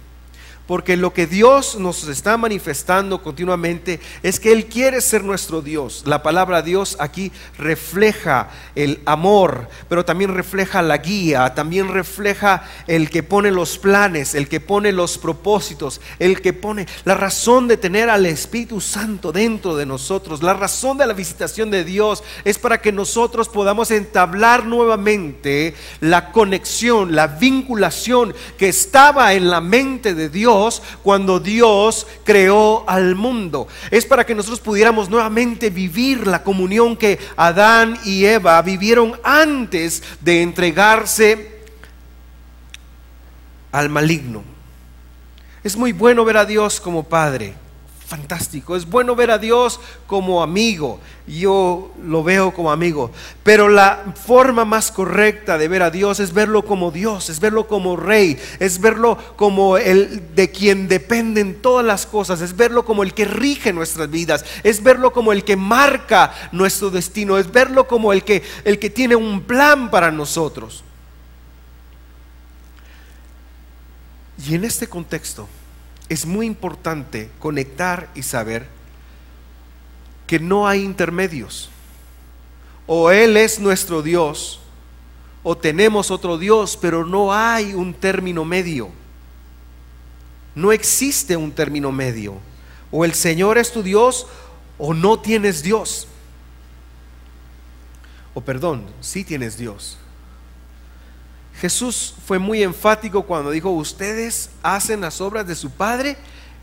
Porque 0.66 0.96
lo 0.96 1.12
que 1.12 1.26
Dios 1.26 1.76
nos 1.78 2.08
está 2.08 2.36
manifestando 2.36 3.22
continuamente 3.22 4.00
es 4.22 4.40
que 4.40 4.52
Él 4.52 4.66
quiere 4.66 5.00
ser 5.00 5.22
nuestro 5.22 5.62
Dios. 5.62 6.02
La 6.06 6.24
palabra 6.24 6.62
Dios 6.62 6.96
aquí 6.98 7.30
refleja 7.56 8.48
el 8.74 9.00
amor, 9.06 9.68
pero 9.88 10.04
también 10.04 10.34
refleja 10.34 10.82
la 10.82 10.98
guía, 10.98 11.54
también 11.54 11.92
refleja 11.92 12.64
el 12.88 13.10
que 13.10 13.22
pone 13.22 13.52
los 13.52 13.78
planes, 13.78 14.34
el 14.34 14.48
que 14.48 14.58
pone 14.58 14.90
los 14.90 15.18
propósitos, 15.18 16.00
el 16.18 16.40
que 16.40 16.52
pone 16.52 16.86
la 17.04 17.14
razón 17.14 17.68
de 17.68 17.76
tener 17.76 18.10
al 18.10 18.26
Espíritu 18.26 18.80
Santo 18.80 19.30
dentro 19.30 19.76
de 19.76 19.86
nosotros. 19.86 20.42
La 20.42 20.54
razón 20.54 20.98
de 20.98 21.06
la 21.06 21.12
visitación 21.12 21.70
de 21.70 21.84
Dios 21.84 22.24
es 22.44 22.58
para 22.58 22.80
que 22.80 22.90
nosotros 22.90 23.48
podamos 23.48 23.92
entablar 23.92 24.66
nuevamente 24.66 25.74
la 26.00 26.32
conexión, 26.32 27.14
la 27.14 27.28
vinculación 27.28 28.34
que 28.58 28.68
estaba 28.68 29.32
en 29.34 29.48
la 29.48 29.60
mente 29.60 30.14
de 30.14 30.28
Dios 30.28 30.55
cuando 31.02 31.40
Dios 31.40 32.06
creó 32.24 32.84
al 32.88 33.14
mundo. 33.14 33.68
Es 33.90 34.06
para 34.06 34.24
que 34.24 34.34
nosotros 34.34 34.60
pudiéramos 34.60 35.08
nuevamente 35.08 35.70
vivir 35.70 36.26
la 36.26 36.42
comunión 36.42 36.96
que 36.96 37.18
Adán 37.36 37.98
y 38.04 38.24
Eva 38.24 38.60
vivieron 38.62 39.18
antes 39.22 40.02
de 40.20 40.42
entregarse 40.42 41.60
al 43.72 43.88
maligno. 43.88 44.42
Es 45.62 45.76
muy 45.76 45.92
bueno 45.92 46.24
ver 46.24 46.36
a 46.36 46.44
Dios 46.44 46.80
como 46.80 47.04
Padre 47.04 47.65
fantástico. 48.06 48.76
Es 48.76 48.86
bueno 48.86 49.16
ver 49.16 49.32
a 49.32 49.38
Dios 49.38 49.80
como 50.06 50.42
amigo. 50.42 51.00
Yo 51.26 51.92
lo 52.02 52.22
veo 52.22 52.54
como 52.54 52.70
amigo. 52.70 53.10
Pero 53.42 53.68
la 53.68 54.14
forma 54.24 54.64
más 54.64 54.92
correcta 54.92 55.58
de 55.58 55.66
ver 55.66 55.82
a 55.82 55.90
Dios 55.90 56.20
es 56.20 56.32
verlo 56.32 56.64
como 56.64 56.92
Dios, 56.92 57.28
es 57.30 57.40
verlo 57.40 57.66
como 57.66 57.96
Rey, 57.96 58.38
es 58.60 58.80
verlo 58.80 59.18
como 59.36 59.76
el 59.76 60.34
de 60.34 60.50
quien 60.52 60.86
dependen 60.86 61.60
todas 61.60 61.84
las 61.84 62.06
cosas, 62.06 62.40
es 62.40 62.56
verlo 62.56 62.84
como 62.84 63.02
el 63.02 63.12
que 63.12 63.24
rige 63.24 63.72
nuestras 63.72 64.08
vidas, 64.08 64.44
es 64.62 64.82
verlo 64.82 65.12
como 65.12 65.32
el 65.32 65.42
que 65.42 65.56
marca 65.56 66.32
nuestro 66.52 66.90
destino, 66.90 67.38
es 67.38 67.50
verlo 67.50 67.88
como 67.88 68.12
el 68.12 68.22
que, 68.22 68.44
el 68.64 68.78
que 68.78 68.90
tiene 68.90 69.16
un 69.16 69.42
plan 69.42 69.90
para 69.90 70.12
nosotros. 70.12 70.84
Y 74.46 74.54
en 74.54 74.64
este 74.64 74.86
contexto, 74.86 75.48
es 76.08 76.26
muy 76.26 76.46
importante 76.46 77.30
conectar 77.38 78.08
y 78.14 78.22
saber 78.22 78.66
que 80.26 80.38
no 80.38 80.66
hay 80.66 80.82
intermedios. 80.82 81.70
O 82.86 83.10
Él 83.10 83.36
es 83.36 83.58
nuestro 83.58 84.02
Dios, 84.02 84.60
o 85.42 85.56
tenemos 85.56 86.10
otro 86.10 86.38
Dios, 86.38 86.78
pero 86.80 87.04
no 87.04 87.32
hay 87.32 87.74
un 87.74 87.94
término 87.94 88.44
medio. 88.44 88.90
No 90.54 90.72
existe 90.72 91.36
un 91.36 91.52
término 91.52 91.92
medio. 91.92 92.34
O 92.90 93.04
el 93.04 93.14
Señor 93.14 93.58
es 93.58 93.72
tu 93.72 93.82
Dios, 93.82 94.26
o 94.78 94.94
no 94.94 95.18
tienes 95.18 95.62
Dios. 95.62 96.08
O 98.34 98.40
perdón, 98.40 98.84
sí 99.00 99.24
tienes 99.24 99.56
Dios. 99.56 99.98
Jesús 101.60 102.14
fue 102.26 102.38
muy 102.38 102.62
enfático 102.62 103.22
cuando 103.22 103.50
dijo, 103.50 103.70
ustedes 103.70 104.50
hacen 104.62 105.00
las 105.00 105.20
obras 105.20 105.46
de 105.46 105.54
su 105.54 105.70
Padre, 105.70 106.16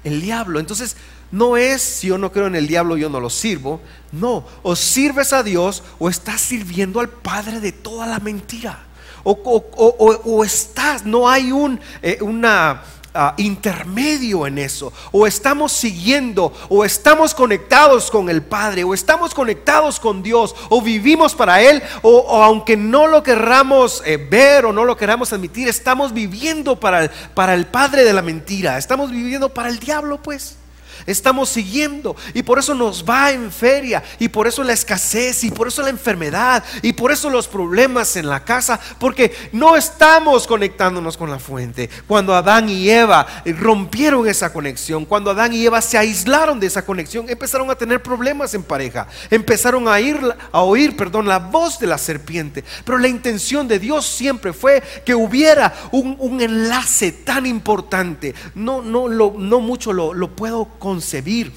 el 0.03 0.21
diablo. 0.21 0.59
Entonces, 0.59 0.95
no 1.31 1.57
es 1.57 1.81
si 1.81 2.07
yo 2.07 2.19
no 2.19 2.31
creo 2.31 2.45
en 2.45 2.55
el 2.55 2.67
diablo, 2.67 2.95
yo 2.95 3.09
no 3.09 3.19
lo 3.19 3.31
sirvo. 3.31 3.81
No, 4.11 4.45
o 4.61 4.75
sirves 4.75 5.33
a 5.33 5.41
Dios 5.41 5.81
o 5.97 6.09
estás 6.09 6.41
sirviendo 6.41 6.99
al 6.99 7.09
Padre 7.09 7.59
de 7.59 7.71
toda 7.71 8.05
la 8.05 8.19
mentira. 8.19 8.83
O, 9.23 10.43
estás, 10.43 11.05
no 11.05 11.29
hay 11.29 11.51
un, 11.51 11.79
eh, 12.01 12.17
una 12.21 12.83
Ah, 13.15 13.35
intermedio 13.37 14.47
en 14.47 14.57
eso. 14.57 14.91
O 15.11 15.27
estamos 15.27 15.71
siguiendo, 15.71 16.51
o 16.67 16.83
estamos 16.83 17.35
conectados 17.35 18.09
con 18.09 18.27
el 18.27 18.41
Padre, 18.41 18.83
o 18.83 18.95
estamos 18.95 19.35
conectados 19.35 19.99
con 19.99 20.23
Dios, 20.23 20.55
o 20.69 20.81
vivimos 20.81 21.35
para 21.35 21.61
Él, 21.61 21.83
o, 22.01 22.43
aunque 22.43 22.75
no 22.75 23.05
lo 23.05 23.21
querramos 23.21 24.01
eh, 24.03 24.17
ver 24.17 24.65
o 24.65 24.73
no 24.73 24.83
lo 24.83 24.97
queramos 24.97 25.31
admitir, 25.31 25.67
estamos 25.67 26.11
viviendo 26.11 26.79
para 26.79 27.11
para 27.35 27.53
el 27.53 27.67
Padre 27.67 28.03
de 28.03 28.13
la 28.13 28.23
mentira, 28.23 28.79
estamos 28.79 29.11
viviendo 29.11 29.49
para 29.49 29.69
el 29.69 29.77
diablo, 29.77 30.19
pues. 30.19 30.57
Estamos 31.05 31.49
siguiendo. 31.49 32.15
Y 32.33 32.43
por 32.43 32.59
eso 32.59 32.73
nos 32.73 33.03
va 33.07 33.31
en 33.31 33.51
feria. 33.51 34.03
Y 34.19 34.29
por 34.29 34.47
eso 34.47 34.63
la 34.63 34.73
escasez. 34.73 35.43
Y 35.43 35.51
por 35.51 35.67
eso 35.67 35.81
la 35.81 35.89
enfermedad. 35.89 36.63
Y 36.81 36.93
por 36.93 37.11
eso 37.11 37.29
los 37.29 37.47
problemas 37.47 38.15
en 38.15 38.27
la 38.27 38.43
casa, 38.43 38.79
porque 38.99 39.33
no 39.51 39.75
estamos 39.75 40.47
conectándonos 40.47 41.17
con 41.17 41.29
la 41.29 41.39
fuente. 41.39 41.89
Cuando 42.07 42.35
Adán 42.35 42.69
y 42.69 42.89
Eva 42.89 43.25
rompieron 43.45 44.27
esa 44.27 44.51
conexión, 44.51 45.05
cuando 45.05 45.31
Adán 45.31 45.53
y 45.53 45.65
Eva 45.65 45.81
se 45.81 45.97
aislaron 45.97 46.59
de 46.59 46.67
esa 46.67 46.85
conexión, 46.85 47.29
empezaron 47.29 47.69
a 47.69 47.75
tener 47.75 48.01
problemas 48.01 48.53
en 48.53 48.63
pareja, 48.63 49.07
empezaron 49.29 49.87
a, 49.87 49.99
ir, 49.99 50.19
a 50.51 50.61
oír, 50.61 50.95
perdón, 50.95 51.27
la 51.27 51.39
voz 51.39 51.79
de 51.79 51.87
la 51.87 51.97
serpiente. 51.97 52.63
Pero 52.83 52.97
la 52.97 53.07
intención 53.07 53.67
de 53.67 53.79
Dios 53.79 54.05
siempre 54.05 54.53
fue 54.53 54.81
que 55.05 55.15
hubiera 55.15 55.73
un, 55.91 56.15
un 56.19 56.41
enlace 56.41 57.11
tan 57.11 57.45
importante. 57.45 58.33
No, 58.55 58.81
no, 58.81 59.07
lo, 59.07 59.33
no 59.37 59.59
mucho 59.59 59.93
lo, 59.93 60.13
lo 60.13 60.35
puedo 60.35 60.65
concebir. 60.83 61.53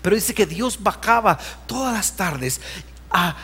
Pero 0.00 0.16
dice 0.16 0.32
que 0.32 0.46
Dios 0.46 0.82
bajaba 0.82 1.38
todas 1.66 1.92
las 1.92 2.16
tardes 2.16 2.62
a 3.10 3.36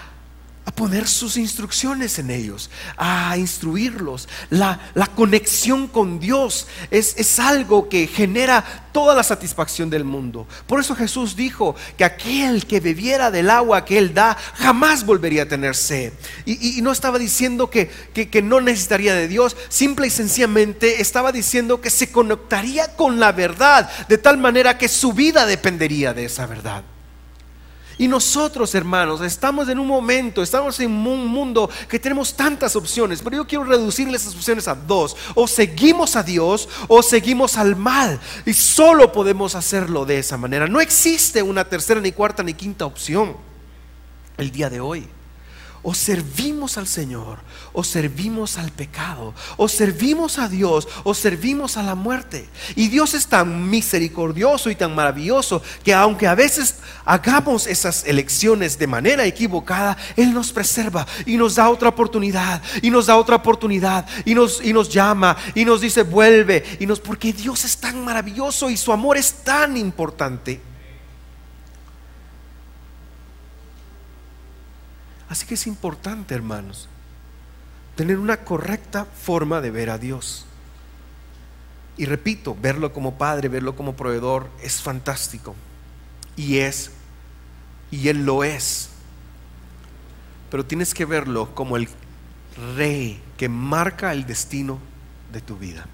poner 0.75 1.07
sus 1.07 1.37
instrucciones 1.37 2.19
en 2.19 2.31
ellos, 2.31 2.71
a 2.97 3.37
instruirlos. 3.37 4.29
La, 4.51 4.81
conexión 5.15 5.87
con 5.87 6.19
Dios 6.19 6.67
es, 6.91 7.15
es, 7.17 7.39
algo 7.39 7.89
que 7.89 8.07
genera 8.07 8.65
toda 8.93 9.15
la 9.15 9.23
satisfacción 9.23 9.91
del 9.91 10.05
mundo. 10.05 10.47
Por 10.67 10.81
eso 10.81 10.97
Jesús 10.97 11.37
dijo 11.37 11.77
que 11.97 12.05
aquel 12.05 12.67
que 12.67 12.81
bebiera 12.81 13.31
del 13.31 13.51
agua 13.51 13.85
que 13.85 13.99
Él 13.99 14.13
da 14.13 14.37
jamás 14.55 15.07
volvería 15.07 15.45
a 15.45 15.49
tener 15.49 15.77
sed. 15.77 16.13
Y, 16.45 16.81
no 16.83 16.91
estaba 16.91 17.19
diciendo 17.19 17.71
que, 17.71 17.89
que 18.13 18.43
no 18.43 18.61
necesitaría 18.61 19.15
de 19.15 19.29
Dios, 19.29 19.57
simple 19.69 20.09
y 20.09 20.11
sencillamente 20.11 21.01
estaba 21.01 21.33
diciendo 21.33 21.81
que 21.81 21.91
se 21.91 22.11
conectaría 22.11 22.97
con 22.97 23.21
la 23.21 23.33
verdad 23.33 23.91
de 24.09 24.19
tal 24.19 24.39
manera 24.39 24.79
que 24.79 24.89
su 24.89 25.13
vida 25.13 25.47
dependería 25.47 26.13
de 26.13 26.25
esa 26.25 26.47
verdad. 26.47 26.85
Y 27.97 28.09
nosotros, 28.09 28.75
hermanos, 28.75 29.21
estamos 29.21 29.69
en 29.69 29.79
un 29.79 29.87
momento, 29.87 30.43
estamos 30.43 30.81
en 30.81 30.91
un 30.91 31.27
mundo 31.27 31.71
que 31.89 32.01
tenemos 32.01 32.35
tantas 32.35 32.75
opciones, 32.75 33.23
pero 33.23 33.37
yo 33.37 33.47
quiero 33.47 33.65
reducirle 33.65 34.17
esas 34.17 34.35
opciones 34.35 34.67
a 34.67 34.75
dos. 34.75 35.17
O 35.35 35.47
seguimos 35.47 36.17
a 36.17 36.23
Dios 36.23 36.69
o 36.89 37.03
seguimos 37.03 37.57
al 37.57 37.77
mal. 37.77 38.19
Y 38.45 38.53
solo 38.53 39.13
podemos 39.13 39.55
hacerlo 39.55 40.05
de 40.05 40.19
esa 40.19 40.37
manera. 40.37 40.67
No 40.67 40.81
existe 40.81 41.43
una 41.43 41.65
tercera, 41.69 42.01
ni 42.01 42.13
cuarta, 42.13 42.43
ni 42.43 42.55
quinta 42.55 42.85
opción 42.85 43.37
el 44.37 44.51
día 44.51 44.69
de 44.69 44.81
hoy. 44.81 45.09
O 45.85 45.95
servimos 45.95 46.77
al 46.79 46.89
Señor, 46.89 47.39
o 47.73 47.85
servimos 47.85 48.59
al 48.59 48.73
pecado, 48.73 49.35
o 49.57 49.69
servimos 49.69 50.39
a 50.39 50.49
Dios, 50.49 50.89
o 51.05 51.15
servimos 51.15 51.77
a 51.77 51.83
la 51.83 51.95
muerte. 51.95 52.49
Y 52.75 52.89
Dios 52.89 53.15
es 53.15 53.27
tan 53.27 53.69
misericordioso 53.71 54.71
y 54.71 54.75
tan 54.75 54.95
maravilloso 54.95 55.63
que 55.85 55.95
aunque 55.95 56.27
a 56.27 56.35
veces 56.35 56.77
hagamos 57.05 57.67
esas 57.67 58.05
elecciones 58.07 58.79
de 58.79 58.87
manera 58.87 59.27
equivocada, 59.27 59.97
Él 60.17 60.33
nos 60.35 60.53
preserva 60.53 61.07
y 61.27 61.37
nos 61.37 61.55
da 61.55 61.69
otra 61.69 61.91
oportunidad, 61.91 62.63
y 62.83 62.91
nos 62.91 63.07
da 63.07 63.17
otra 63.17 63.37
oportunidad, 63.37 64.07
y 64.25 64.35
nos, 64.35 64.65
y 64.65 64.73
nos 64.73 64.89
llama, 64.89 65.37
y 65.55 65.65
nos 65.65 65.81
dice, 65.81 66.03
vuelve, 66.03 66.65
y 66.81 66.87
nos, 66.87 66.99
porque 66.99 67.33
Dios 67.33 67.65
es 67.65 67.77
tan 67.77 68.05
maravilloso 68.05 68.71
y 68.71 68.77
su 68.77 68.93
amor 68.93 69.17
es 69.17 69.45
tan 69.45 69.77
importante. 69.77 70.74
Así 75.35 75.47
que 75.47 75.55
es 75.55 75.67
importante, 75.67 76.33
hermanos, 76.33 76.89
tener 77.97 78.21
una 78.21 78.37
correcta 78.45 79.05
forma 79.05 79.61
de 79.61 79.73
ver 79.73 79.91
a 79.91 79.99
Dios. 79.99 80.47
Y 81.97 82.05
repito, 82.05 82.57
verlo 82.63 82.93
como 82.93 83.19
padre, 83.19 83.49
verlo 83.49 83.75
como 83.75 83.97
proveedor 83.97 84.49
es 84.63 84.81
fantástico. 84.81 85.57
Y 86.37 86.59
es, 86.59 86.93
y 87.91 88.07
Él 88.11 88.25
lo 88.25 88.45
es. 88.45 88.91
Pero 90.53 90.65
tienes 90.65 90.95
que 90.95 91.05
verlo 91.05 91.53
como 91.53 91.77
el 91.77 91.89
rey 92.77 93.21
que 93.37 93.49
marca 93.49 94.13
el 94.13 94.27
destino 94.27 94.79
de 95.33 95.41
tu 95.41 95.57
vida. 95.57 95.85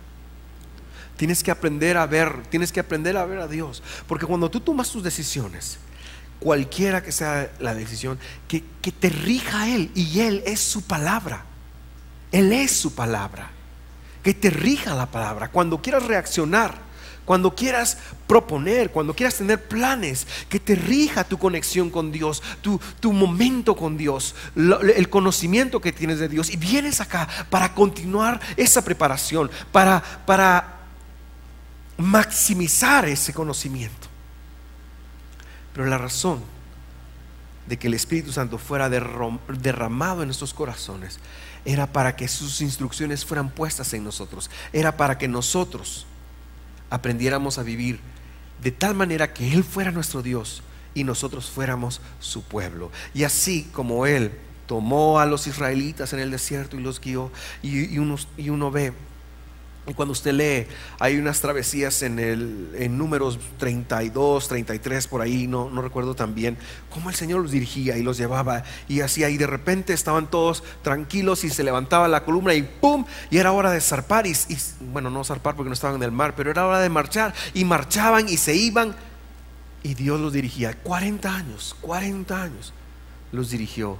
Tienes 1.17 1.43
que 1.43 1.51
aprender 1.51 1.97
a 1.97 2.05
ver, 2.05 2.43
tienes 2.51 2.73
que 2.73 2.81
aprender 2.81 3.17
a 3.17 3.25
ver 3.25 3.39
a 3.39 3.49
Dios. 3.49 3.83
Porque 4.07 4.27
cuando 4.27 4.51
tú 4.51 4.61
tomas 4.61 4.91
tus 4.91 5.03
decisiones, 5.03 5.79
cualquiera 6.41 7.03
que 7.03 7.13
sea 7.13 7.53
la 7.61 7.75
decisión, 7.75 8.19
que, 8.49 8.63
te 8.91 9.11
rija 9.11 9.69
Él 9.69 9.91
y 9.95 10.21
Él 10.21 10.43
es 10.47 10.61
su 10.61 10.83
palabra. 10.83 11.45
Él 12.33 12.53
es 12.53 12.73
su 12.73 12.95
palabra. 12.95 13.51
Que 14.23 14.35
te 14.35 14.51
rija 14.51 14.95
la 14.95 15.07
palabra. 15.07 15.49
Cuando 15.49 15.81
quieras 15.81 16.07
reaccionar, 16.07 16.91
cuando 17.25 17.55
quieras 17.55 17.99
proponer, 18.27 18.91
cuando 18.91 19.15
quieras 19.15 19.37
tener 19.37 19.69
planes, 19.69 20.27
que 20.49 20.59
te 20.59 20.75
rija 20.75 21.25
tu 21.25 21.39
conexión 21.39 21.91
con 21.91 22.11
Dios, 22.11 22.43
tu, 22.61 22.81
tu 22.99 23.13
momento 23.13 23.77
con 23.77 23.97
Dios, 23.97 24.35
el 24.57 25.09
conocimiento 25.09 25.81
que 25.81 25.93
tienes 25.93 26.19
de 26.19 26.29
Dios. 26.29 26.51
Y 26.51 26.57
vienes 26.57 27.01
acá 27.01 27.29
para 27.51 27.75
continuar 27.75 28.41
esa 28.57 28.83
preparación, 28.83 29.51
para, 29.71 30.03
para 30.27 30.81
maximizar 31.99 33.07
ese 33.09 33.33
conocimiento. 33.33 34.10
Pero 35.73 35.87
la 35.87 35.99
razón 35.99 36.41
de 37.67 37.79
que 37.79 37.87
el 37.87 37.95
Espíritu 37.95 38.33
Santo 38.33 38.59
fuera 38.59 38.89
derramado 38.89 40.23
en 40.23 40.29
nuestros 40.29 40.53
corazones 40.55 41.19
era 41.65 41.87
para 41.87 42.17
que 42.17 42.27
sus 42.27 42.61
instrucciones 42.63 43.25
fueran 43.25 43.51
puestas 43.51 43.93
en 43.95 44.03
nosotros. 44.03 44.51
Era 44.73 44.97
para 44.97 45.19
que 45.19 45.29
nosotros 45.29 46.07
aprendiéramos 46.89 47.59
a 47.59 47.63
vivir 47.63 48.01
de 48.63 48.73
tal 48.73 48.95
manera 48.95 49.33
que 49.33 49.53
Él 49.53 49.65
fuera 49.65 49.93
nuestro 49.93 50.23
Dios 50.23 50.63
y 50.95 51.05
nosotros 51.05 51.51
fuéramos 51.51 52.01
su 52.19 52.43
pueblo. 52.43 52.91
Y 53.15 53.25
así 53.25 53.69
como 53.73 54.07
Él 54.07 54.33
tomó 54.67 55.21
a 55.21 55.27
los 55.27 55.47
israelitas 55.47 56.13
en 56.13 56.21
el 56.21 56.31
desierto 56.31 56.77
y 56.77 56.81
los 56.81 57.01
guió, 57.01 57.31
y, 57.63 57.95
y 57.95 58.51
uno 58.51 58.71
ve 58.71 58.93
y 59.87 59.95
cuando 59.95 60.13
usted 60.13 60.33
lee, 60.33 60.67
hay 60.99 61.17
unas 61.17 61.41
travesías 61.41 62.03
en, 62.03 62.19
el, 62.19 62.71
en 62.77 62.99
números 62.99 63.39
32, 63.59 64.47
33, 64.47 65.07
por 65.07 65.23
ahí, 65.23 65.47
no, 65.47 65.71
no 65.71 65.81
recuerdo 65.81 66.15
tan 66.15 66.35
bien, 66.35 66.59
cómo 66.91 67.09
el 67.09 67.17
Señor 67.17 67.41
los 67.41 67.51
dirigía 67.51 67.97
y 67.97 68.03
los 68.03 68.19
llevaba 68.19 68.63
y 68.89 69.01
hacía, 69.01 69.31
y 69.31 69.39
de 69.39 69.47
repente 69.47 69.93
estaban 69.93 70.31
todos 70.31 70.63
tranquilos 70.83 71.45
y 71.45 71.51
se 71.51 71.65
levantaba 71.65 72.09
la 72.09 72.25
columna 72.25 72.55
y 72.55 72.63
¡pum! 72.63 73.07
Y 73.31 73.39
era 73.39 73.53
hora 73.53 73.71
de 73.71 73.81
zarpar, 73.81 74.27
y, 74.27 74.37
bueno, 74.93 75.11
no 75.11 75.25
zarpar 75.25 75.57
porque 75.57 75.71
no 75.71 75.75
estaban 75.75 75.97
en 75.97 76.03
el 76.03 76.13
mar, 76.13 76.35
pero 76.37 76.51
era 76.51 76.67
hora 76.67 76.81
de 76.81 76.89
marchar, 76.91 77.35
y 77.55 77.65
marchaban 77.65 78.29
y 78.29 78.37
se 78.37 78.55
iban, 78.55 78.95
y 79.83 79.95
Dios 79.95 80.21
los 80.21 80.35
dirigía. 80.35 80.75
40 80.75 81.35
años, 81.35 81.75
40 81.81 82.43
años 82.43 82.75
los 83.33 83.51
dirigió, 83.51 83.97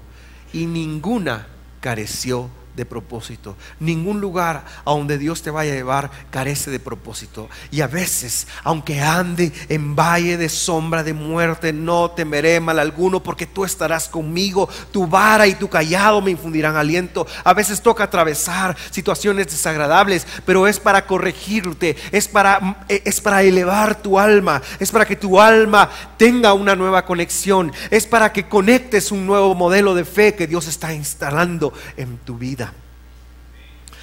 y 0.53 0.67
ninguna 0.67 1.47
careció 1.81 2.51
de 2.77 2.85
propósito. 2.85 3.57
Ningún 3.79 4.21
lugar 4.21 4.65
a 4.85 4.91
donde 4.91 5.19
Dios 5.19 5.43
te 5.43 5.51
vaya 5.51 5.73
a 5.73 5.77
llevar 5.77 6.11
carece 6.31 6.71
de 6.71 6.81
propósito. 6.81 7.49
Y 7.71 7.81
a 7.81 7.87
veces, 7.87 8.47
aunque 8.65 9.01
ande 9.01 9.53
en 9.69 9.97
valle 9.97 10.37
de 10.37 10.49
sombra 10.49 11.03
de 11.03 11.13
muerte, 11.13 11.73
no 11.73 12.11
temeré 12.11 12.61
mal 12.61 12.79
alguno 12.79 13.23
porque 13.23 13.47
tú 13.47 13.65
estarás 13.65 14.09
conmigo. 14.09 14.69
Tu 14.93 15.07
vara 15.07 15.47
y 15.47 15.55
tu 15.55 15.69
callado 15.69 16.21
me 16.21 16.31
infundirán 16.31 16.77
aliento. 16.77 17.27
A 17.45 17.55
veces 17.55 17.83
toca 17.83 18.05
atravesar 18.05 18.77
situaciones 18.91 19.49
desagradables, 19.49 20.27
pero 20.45 20.67
es 20.67 20.79
para 20.79 21.07
corregirte, 21.07 21.97
es 22.13 22.29
para, 22.29 22.85
es 22.89 23.21
para 23.21 23.43
elevar 23.43 24.01
tu 24.01 24.19
alma, 24.19 24.63
es 24.79 24.91
para 24.91 25.05
que 25.05 25.17
tu 25.17 25.41
alma 25.41 25.91
tenga 26.17 26.53
una 26.53 26.77
nueva 26.77 27.05
conexión, 27.05 27.73
es 27.91 28.07
para 28.07 28.33
que 28.33 28.49
conectes 28.49 29.13
un 29.13 29.27
nuevo 29.27 29.55
modelo 29.55 29.95
de 29.95 30.05
fe 30.05 30.35
que 30.35 30.47
Dios 30.47 30.67
está 30.67 30.95
instalando 30.95 31.73
en 31.97 32.19
tu 32.19 32.37
vida. 32.37 32.70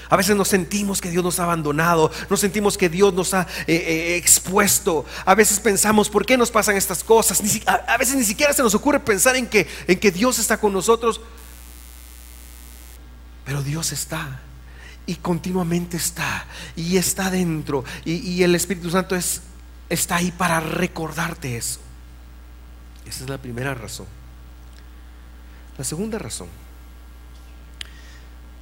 A 0.10 0.16
veces 0.16 0.36
nos 0.36 0.48
sentimos 0.48 1.02
que 1.02 1.10
Dios 1.10 1.24
nos 1.24 1.40
ha 1.40 1.44
abandonado, 1.44 2.12
nos 2.30 2.40
sentimos 2.40 2.78
que 2.78 2.90
Dios 2.90 3.14
nos 3.14 3.34
ha 3.34 3.42
eh, 3.68 3.76
eh, 3.76 4.16
expuesto. 4.16 5.06
A 5.26 5.36
veces 5.36 5.60
pensamos, 5.60 6.10
¿por 6.10 6.26
qué 6.26 6.38
nos 6.38 6.52
pasan 6.52 6.78
estas 6.78 7.04
cosas? 7.04 7.42
a, 7.66 7.98
veces 7.98 8.16
ni 8.16 8.24
siquiera 8.24 8.54
se 8.54 8.64
nos 8.64 8.76
ocurre 8.76 9.00
pensar 9.00 9.36
en 9.36 9.48
que, 9.48 9.68
en 9.88 10.00
que 10.00 10.12
Dios 10.12 10.40
está 10.40 10.58
con 10.58 10.74
nosotros. 10.74 11.20
Pero 13.46 13.64
Dios 13.64 13.92
está 13.92 14.42
y 15.06 15.16
continuamente 15.16 15.98
está 15.98 16.46
y 16.76 16.98
está 16.98 17.30
dentro 17.32 17.86
y, 18.04 18.16
y 18.16 18.44
el 18.44 18.56
Espíritu 18.56 18.90
Santo 18.90 19.16
es, 19.16 19.42
está 19.90 20.18
ahí 20.18 20.32
para 20.32 20.60
recordarte 20.60 21.58
eso. 21.58 21.80
Esa 23.06 23.24
es 23.24 23.30
la 23.30 23.38
primera 23.38 23.74
razón. 23.74 24.08
La 25.78 25.84
segunda 25.84 26.18
razón 26.18 26.48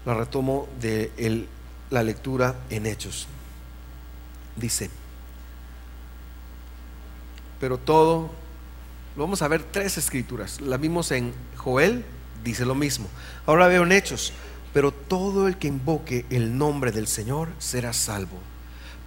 la 0.05 0.13
retomo 0.13 0.67
de 0.79 1.47
la 1.89 2.03
lectura 2.03 2.55
en 2.69 2.85
Hechos. 2.85 3.27
Dice, 4.55 4.89
pero 7.59 7.77
todo, 7.77 8.29
vamos 9.15 9.41
a 9.41 9.47
ver 9.47 9.63
tres 9.63 9.97
escrituras, 9.97 10.61
la 10.61 10.77
vimos 10.77 11.11
en 11.11 11.33
Joel, 11.57 12.05
dice 12.43 12.65
lo 12.65 12.75
mismo. 12.75 13.07
Ahora 13.45 13.67
veo 13.67 13.83
en 13.83 13.91
Hechos, 13.91 14.33
pero 14.73 14.91
todo 14.91 15.47
el 15.47 15.57
que 15.57 15.67
invoque 15.67 16.25
el 16.29 16.57
nombre 16.57 16.91
del 16.91 17.07
Señor 17.07 17.49
será 17.59 17.93
salvo. 17.93 18.37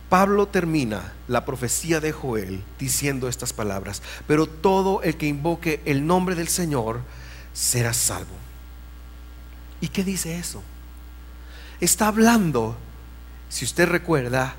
Pablo 0.09 0.49
termina 0.49 1.13
la 1.29 1.45
profecía 1.45 2.01
de 2.01 2.13
Joel 2.13 2.65
diciendo 2.79 3.29
estas 3.29 3.53
palabras, 3.53 4.03
pero 4.27 4.47
todo 4.47 5.03
el 5.03 5.17
que 5.17 5.27
invoque 5.27 5.83
el 5.85 6.07
nombre 6.07 6.35
del 6.35 6.49
Señor 6.49 7.03
será 7.53 7.93
salvo. 7.93 8.35
¿Y 9.81 9.89
qué 9.89 10.05
dice 10.05 10.39
eso? 10.39 10.63
Está 11.81 12.09
hablando, 12.09 12.77
si 13.49 13.64
usted 13.64 13.88
recuerda, 13.88 14.57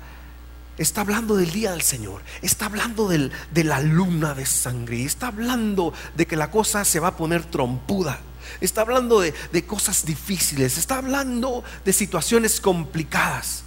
está 0.78 1.02
hablando 1.02 1.36
del 1.36 1.50
día 1.50 1.72
del 1.72 1.82
Señor, 1.82 2.22
está 2.40 2.66
hablando 2.66 3.08
de 3.08 3.64
la 3.64 3.80
luna 3.80 4.32
de 4.34 4.46
sangre, 4.46 5.04
está 5.04 5.26
hablando 5.26 5.92
de 6.16 6.26
que 6.26 6.36
la 6.36 6.50
cosa 6.50 6.84
se 6.84 6.98
va 6.98 7.08
a 7.08 7.16
poner 7.16 7.44
trompuda, 7.44 8.20
está 8.62 8.80
hablando 8.80 9.20
de, 9.20 9.34
de 9.52 9.66
cosas 9.66 10.06
difíciles, 10.06 10.78
está 10.78 10.96
hablando 10.96 11.62
de 11.84 11.92
situaciones 11.92 12.60
complicadas. 12.60 13.64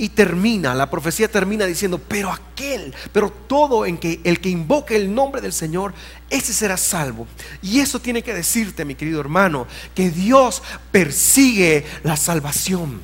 Y 0.00 0.10
termina, 0.10 0.74
la 0.76 0.88
profecía 0.88 1.28
termina 1.28 1.66
diciendo, 1.66 1.98
pero 1.98 2.30
aquel, 2.30 2.94
pero 3.12 3.30
todo 3.30 3.84
en 3.84 3.98
que 3.98 4.20
el 4.22 4.40
que 4.40 4.48
invoque 4.48 4.94
el 4.94 5.12
nombre 5.12 5.40
del 5.40 5.52
Señor, 5.52 5.92
ese 6.30 6.52
será 6.52 6.76
salvo. 6.76 7.26
Y 7.62 7.80
eso 7.80 8.00
tiene 8.00 8.22
que 8.22 8.32
decirte, 8.32 8.84
mi 8.84 8.94
querido 8.94 9.20
hermano, 9.20 9.66
que 9.96 10.10
Dios 10.10 10.62
persigue 10.92 11.84
la 12.04 12.16
salvación. 12.16 13.02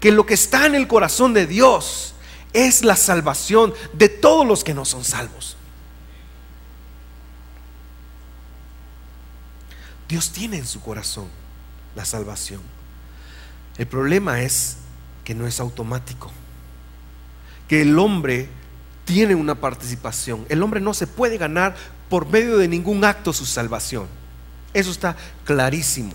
Que 0.00 0.10
lo 0.10 0.24
que 0.24 0.34
está 0.34 0.64
en 0.64 0.74
el 0.74 0.88
corazón 0.88 1.34
de 1.34 1.46
Dios 1.46 2.14
es 2.54 2.82
la 2.82 2.96
salvación 2.96 3.74
de 3.92 4.08
todos 4.08 4.46
los 4.46 4.64
que 4.64 4.72
no 4.72 4.86
son 4.86 5.04
salvos. 5.04 5.56
Dios 10.08 10.30
tiene 10.30 10.56
en 10.56 10.66
su 10.66 10.80
corazón 10.80 11.28
la 11.94 12.06
salvación. 12.06 12.62
El 13.76 13.86
problema 13.86 14.40
es 14.40 14.78
que 15.26 15.34
no 15.34 15.48
es 15.48 15.58
automático. 15.58 16.30
Que 17.66 17.82
el 17.82 17.98
hombre 17.98 18.48
tiene 19.04 19.34
una 19.34 19.56
participación. 19.56 20.46
El 20.48 20.62
hombre 20.62 20.80
no 20.80 20.94
se 20.94 21.08
puede 21.08 21.36
ganar 21.36 21.74
por 22.08 22.28
medio 22.28 22.58
de 22.58 22.68
ningún 22.68 23.04
acto 23.04 23.32
su 23.32 23.44
salvación. 23.44 24.06
Eso 24.72 24.92
está 24.92 25.16
clarísimo. 25.44 26.12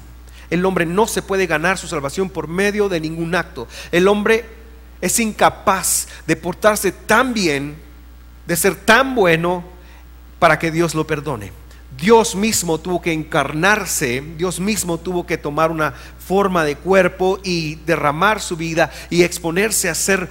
El 0.49 0.65
hombre 0.65 0.85
no 0.85 1.07
se 1.07 1.21
puede 1.21 1.45
ganar 1.45 1.77
su 1.77 1.89
salvación 1.89 2.29
por 2.29 2.47
medio 2.47 2.87
de 2.87 3.01
ningún 3.01 3.35
acto. 3.35 3.67
El 3.91 4.07
hombre 4.07 4.45
es 5.01 5.19
incapaz 5.19 6.07
de 6.25 6.37
portarse 6.37 6.93
tan 6.93 7.33
bien, 7.33 7.75
de 8.47 8.55
ser 8.55 8.75
tan 8.75 9.13
bueno 9.13 9.65
para 10.39 10.57
que 10.57 10.71
Dios 10.71 10.95
lo 10.95 11.05
perdone. 11.05 11.51
Dios 11.97 12.35
mismo 12.35 12.79
tuvo 12.79 13.01
que 13.01 13.11
encarnarse, 13.11 14.23
Dios 14.37 14.61
mismo 14.61 14.97
tuvo 14.97 15.25
que 15.25 15.37
tomar 15.37 15.69
una 15.69 15.93
forma 16.31 16.63
de 16.63 16.77
cuerpo 16.77 17.39
y 17.43 17.75
derramar 17.75 18.39
su 18.39 18.55
vida 18.55 18.89
y 19.09 19.23
exponerse 19.23 19.89
a 19.89 19.95
ser 19.95 20.29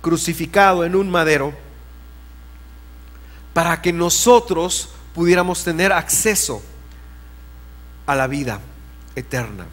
crucificado 0.00 0.86
en 0.86 0.96
un 0.96 1.10
madero 1.10 1.52
para 3.52 3.82
que 3.82 3.92
nosotros 3.92 4.88
pudiéramos 5.14 5.64
tener 5.64 5.92
acceso 5.92 6.62
a 8.06 8.14
la 8.14 8.26
vida 8.26 8.58
eterna, 9.14 9.66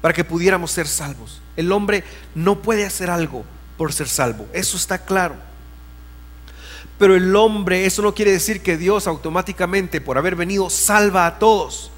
para 0.00 0.14
que 0.14 0.24
pudiéramos 0.24 0.72
ser 0.72 0.88
salvos. 0.88 1.40
El 1.54 1.70
hombre 1.70 2.02
no 2.34 2.60
puede 2.60 2.84
hacer 2.84 3.08
algo 3.08 3.44
por 3.78 3.92
ser 3.92 4.08
salvo, 4.08 4.48
eso 4.52 4.76
está 4.76 4.98
claro. 4.98 5.36
Pero 6.98 7.14
el 7.14 7.36
hombre, 7.36 7.86
eso 7.86 8.02
no 8.02 8.16
quiere 8.16 8.32
decir 8.32 8.64
que 8.64 8.76
Dios 8.76 9.06
automáticamente, 9.06 10.00
por 10.00 10.18
haber 10.18 10.34
venido, 10.34 10.70
salva 10.70 11.28
a 11.28 11.38
todos. 11.38 11.92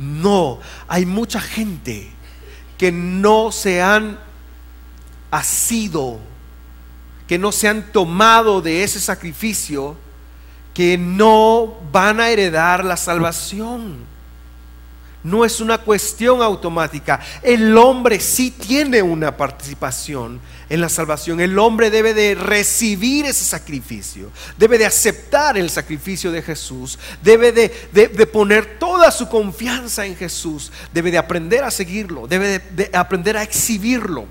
No, 0.00 0.60
hay 0.88 1.04
mucha 1.04 1.42
gente 1.42 2.10
que 2.78 2.90
no 2.90 3.52
se 3.52 3.82
han 3.82 4.18
asido, 5.30 6.18
que 7.28 7.38
no 7.38 7.52
se 7.52 7.68
han 7.68 7.92
tomado 7.92 8.62
de 8.62 8.82
ese 8.82 8.98
sacrificio, 8.98 9.98
que 10.72 10.96
no 10.96 11.74
van 11.92 12.18
a 12.18 12.30
heredar 12.30 12.82
la 12.82 12.96
salvación. 12.96 13.98
No 15.22 15.44
es 15.44 15.60
una 15.60 15.78
cuestión 15.78 16.40
automática. 16.40 17.20
El 17.42 17.76
hombre 17.76 18.20
sí 18.20 18.50
tiene 18.50 19.02
una 19.02 19.36
participación 19.36 20.40
en 20.70 20.80
la 20.80 20.88
salvación. 20.88 21.40
El 21.40 21.58
hombre 21.58 21.90
debe 21.90 22.14
de 22.14 22.34
recibir 22.34 23.26
ese 23.26 23.44
sacrificio. 23.44 24.30
Debe 24.56 24.78
de 24.78 24.86
aceptar 24.86 25.58
el 25.58 25.68
sacrificio 25.68 26.32
de 26.32 26.40
Jesús. 26.40 26.98
Debe 27.22 27.52
de, 27.52 28.26
poner 28.26 28.78
toda 28.78 29.10
su 29.10 29.28
confianza 29.28 30.06
en 30.06 30.16
Jesús. 30.16 30.72
Debe 30.94 31.10
de 31.10 31.18
aprender 31.18 31.64
a 31.64 31.70
seguirlo. 31.70 32.26
Debe 32.26 32.60
de, 32.70 32.90
aprender 32.94 33.36
a 33.36 33.42
exhibirlo. 33.42 34.24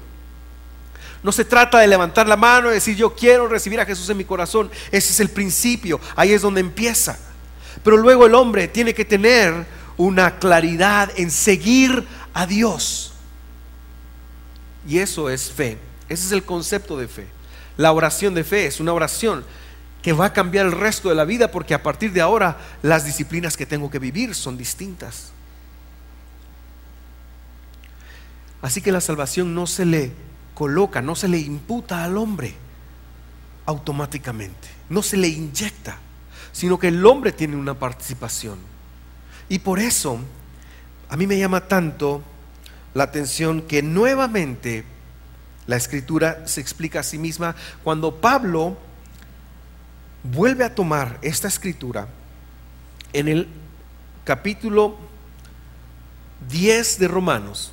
No 1.21 1.31
se 1.31 1.45
trata 1.45 1.79
de 1.79 1.87
levantar 1.87 2.27
la 2.27 2.37
mano 2.37 2.71
y 2.71 2.75
decir 2.75 2.95
yo 2.95 3.13
quiero 3.13 3.47
recibir 3.47 3.79
a 3.79 3.85
Jesús 3.85 4.09
en 4.09 4.17
mi 4.17 4.25
corazón. 4.25 4.71
Ese 4.91 5.11
es 5.11 5.19
el 5.19 5.29
principio. 5.29 5.99
Ahí 6.15 6.31
es 6.31 6.41
donde 6.41 6.61
empieza. 6.61 7.19
Pero 7.83 7.97
luego 7.97 8.25
el 8.25 8.33
hombre 8.33 8.67
tiene 8.67 8.95
que 8.95 9.05
tener 9.05 9.65
una 9.99 10.39
claridad 10.39 11.11
en 11.17 11.29
seguir 11.29 12.07
a 12.33 12.45
Dios. 12.45 13.11
Y 14.87 14.99
eso 14.99 15.29
es 15.29 15.51
fe. 15.51 15.77
Ese 16.07 16.25
es 16.25 16.31
el 16.31 16.45
concepto 16.45 16.97
de 16.97 17.09
fe. 17.09 17.27
La 17.75 17.91
oración 17.91 18.33
de 18.33 18.45
fe 18.45 18.65
es 18.65 18.79
una 18.79 18.93
oración 18.93 19.43
que 20.01 20.13
va 20.13 20.27
a 20.27 20.33
cambiar 20.33 20.67
el 20.67 20.71
resto 20.71 21.09
de 21.09 21.15
la 21.15 21.25
vida 21.25 21.51
porque 21.51 21.73
a 21.73 21.83
partir 21.83 22.13
de 22.13 22.21
ahora 22.21 22.57
las 22.81 23.03
disciplinas 23.03 23.57
que 23.57 23.65
tengo 23.65 23.91
que 23.91 23.99
vivir 23.99 24.33
son 24.35 24.57
distintas. 24.57 25.33
Así 28.61 28.81
que 28.81 28.93
la 28.93 29.01
salvación 29.01 29.53
no 29.53 29.67
se 29.67 29.83
le 29.83 30.13
coloca, 30.53 31.01
no 31.01 31.13
se 31.15 31.27
le 31.27 31.39
imputa 31.39 32.05
al 32.05 32.17
hombre 32.17 32.55
automáticamente, 33.65 34.69
no 34.87 35.01
se 35.03 35.17
le 35.17 35.27
inyecta, 35.27 35.97
sino 36.53 36.79
que 36.79 36.87
el 36.87 37.05
hombre 37.05 37.33
tiene 37.33 37.57
una 37.57 37.73
participación. 37.73 38.78
Y 39.49 39.59
por 39.59 39.79
eso 39.79 40.19
a 41.09 41.17
mí 41.17 41.25
me 41.25 41.37
llama 41.37 41.67
tanto 41.67 42.21
la 42.93 43.03
atención 43.03 43.63
que 43.63 43.81
nuevamente 43.81 44.85
la 45.65 45.75
escritura 45.75 46.47
se 46.47 46.61
explica 46.61 46.99
a 46.99 47.03
sí 47.03 47.17
misma 47.17 47.55
cuando 47.83 48.15
Pablo 48.15 48.77
vuelve 50.23 50.63
a 50.63 50.73
tomar 50.73 51.17
esta 51.21 51.47
escritura 51.47 52.07
en 53.11 53.27
el 53.27 53.47
capítulo 54.23 54.97
10 56.49 56.99
de 56.99 57.07
Romanos. 57.07 57.71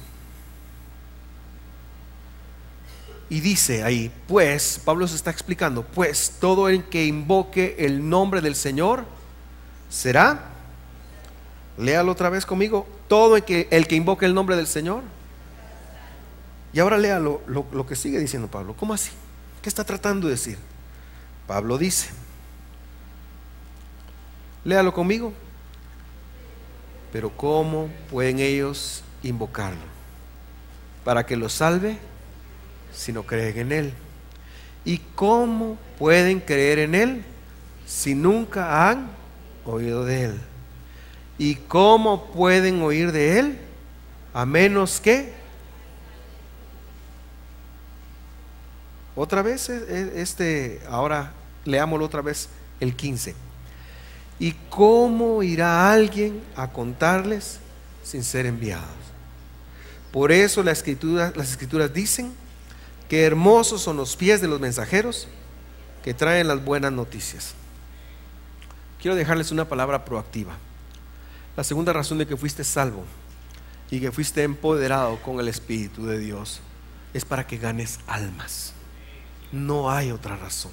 Y 3.29 3.41
dice 3.41 3.83
ahí, 3.83 4.11
pues, 4.29 4.81
Pablo 4.85 5.09
se 5.09 5.17
está 5.17 5.31
explicando, 5.31 5.83
pues 5.83 6.37
todo 6.41 6.69
el 6.69 6.85
que 6.85 7.07
invoque 7.07 7.75
el 7.81 8.09
nombre 8.09 8.41
del 8.41 8.55
Señor 8.55 9.05
será 9.91 10.56
Léalo 11.79 12.12
otra 12.12 12.31
vez 12.31 12.47
conmigo. 12.47 12.87
Todo 13.09 13.37
el 13.37 13.45
que, 13.45 13.69
el 13.71 13.87
que 13.87 13.97
invoque 13.97 14.27
el 14.27 14.35
nombre 14.35 14.57
del 14.57 14.67
Señor. 14.67 15.03
Y 16.73 16.81
ahora 16.81 16.99
léalo 16.99 17.43
lo, 17.47 17.67
lo 17.73 17.87
que 17.87 17.97
sigue 17.97 18.19
diciendo 18.19 18.49
Pablo. 18.49 18.75
¿Cómo 18.77 18.95
así? 18.95 19.11
¿Qué 19.62 19.69
está 19.69 19.85
tratando 19.85 20.27
de 20.27 20.35
decir? 20.35 20.59
Pablo 21.47 21.79
dice, 21.79 22.11
léalo 24.65 24.93
conmigo. 24.93 25.33
Pero 27.12 27.31
¿cómo 27.31 27.89
pueden 28.11 28.41
ellos 28.41 29.03
invocarlo? 29.23 29.97
Para 31.05 31.25
que 31.25 31.37
lo 31.37 31.49
salve 31.49 31.99
si 32.93 33.12
no 33.12 33.23
creen 33.23 33.59
en 33.59 33.73
Él. 33.73 33.95
¿Y 34.85 34.99
cómo 35.15 35.79
pueden 35.99 36.41
creer 36.41 36.81
en 36.81 36.95
Él 36.95 37.25
si 37.87 38.15
nunca 38.15 38.91
han 38.91 39.11
oído 39.65 40.05
de 40.05 40.25
Él? 40.25 40.41
¿Y 41.38 41.57
cómo 41.57 42.27
pueden 42.27 42.83
oír 42.83 43.12
de 43.12 43.38
Él? 43.38 43.59
A 44.33 44.46
menos 44.46 45.01
que... 45.01 45.35
Otra 49.14 49.42
vez, 49.42 49.68
e, 49.70 49.77
e, 49.77 50.22
este, 50.22 50.83
ahora 50.90 51.33
leámoslo 51.64 52.05
otra 52.05 52.22
vez, 52.22 52.49
el 52.81 52.94
15. 52.94 53.35
¿Y 54.38 54.53
cómo 54.68 55.42
irá 55.42 55.90
alguien 55.90 56.42
a 56.55 56.68
contarles 56.68 57.59
sin 58.05 58.22
ser 58.22 58.46
enviados? 58.46 58.87
Por 60.12 60.33
eso 60.33 60.62
la 60.62 60.72
escritura, 60.72 61.33
las 61.35 61.51
escrituras 61.51 61.92
dicen 61.92 62.33
que 63.09 63.25
hermosos 63.25 63.83
son 63.83 63.96
los 63.96 64.16
pies 64.16 64.40
de 64.40 64.49
los 64.49 64.61
mensajeros 64.61 65.29
que 66.03 66.14
traen 66.14 66.49
las 66.49 66.64
buenas 66.64 66.92
noticias. 66.92 67.55
Quiero 69.01 69.16
dejarles 69.16 69.51
una 69.51 69.66
palabra 69.66 70.05
proactiva. 70.05 70.57
La 71.57 71.64
segunda 71.64 71.92
razón 71.92 72.19
de 72.19 72.27
que 72.27 72.37
fuiste 72.37 72.64
salvo 72.64 73.05
y 73.90 74.01
que 74.01 74.12
fuiste 74.12 74.42
empoderado 74.42 75.16
con 75.23 75.40
el 75.40 75.49
Espíritu 75.49 76.07
de 76.07 76.19
Dios 76.19 76.61
es 77.14 77.25
para 77.25 77.47
que 77.47 77.57
ganes 77.57 78.01
almas. 78.07 78.75
No 79.53 79.90
hay 79.90 80.11
otra 80.11 80.37
razón. 80.37 80.73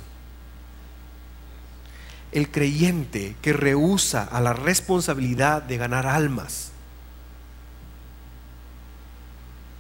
El 2.34 2.50
creyente 2.50 3.36
que 3.41 3.54
rehúsa 3.54 4.24
a 4.24 4.41
la 4.41 4.54
responsabilidad 4.54 5.62
de 5.62 5.78
ganar 5.78 6.08
almas, 6.08 6.72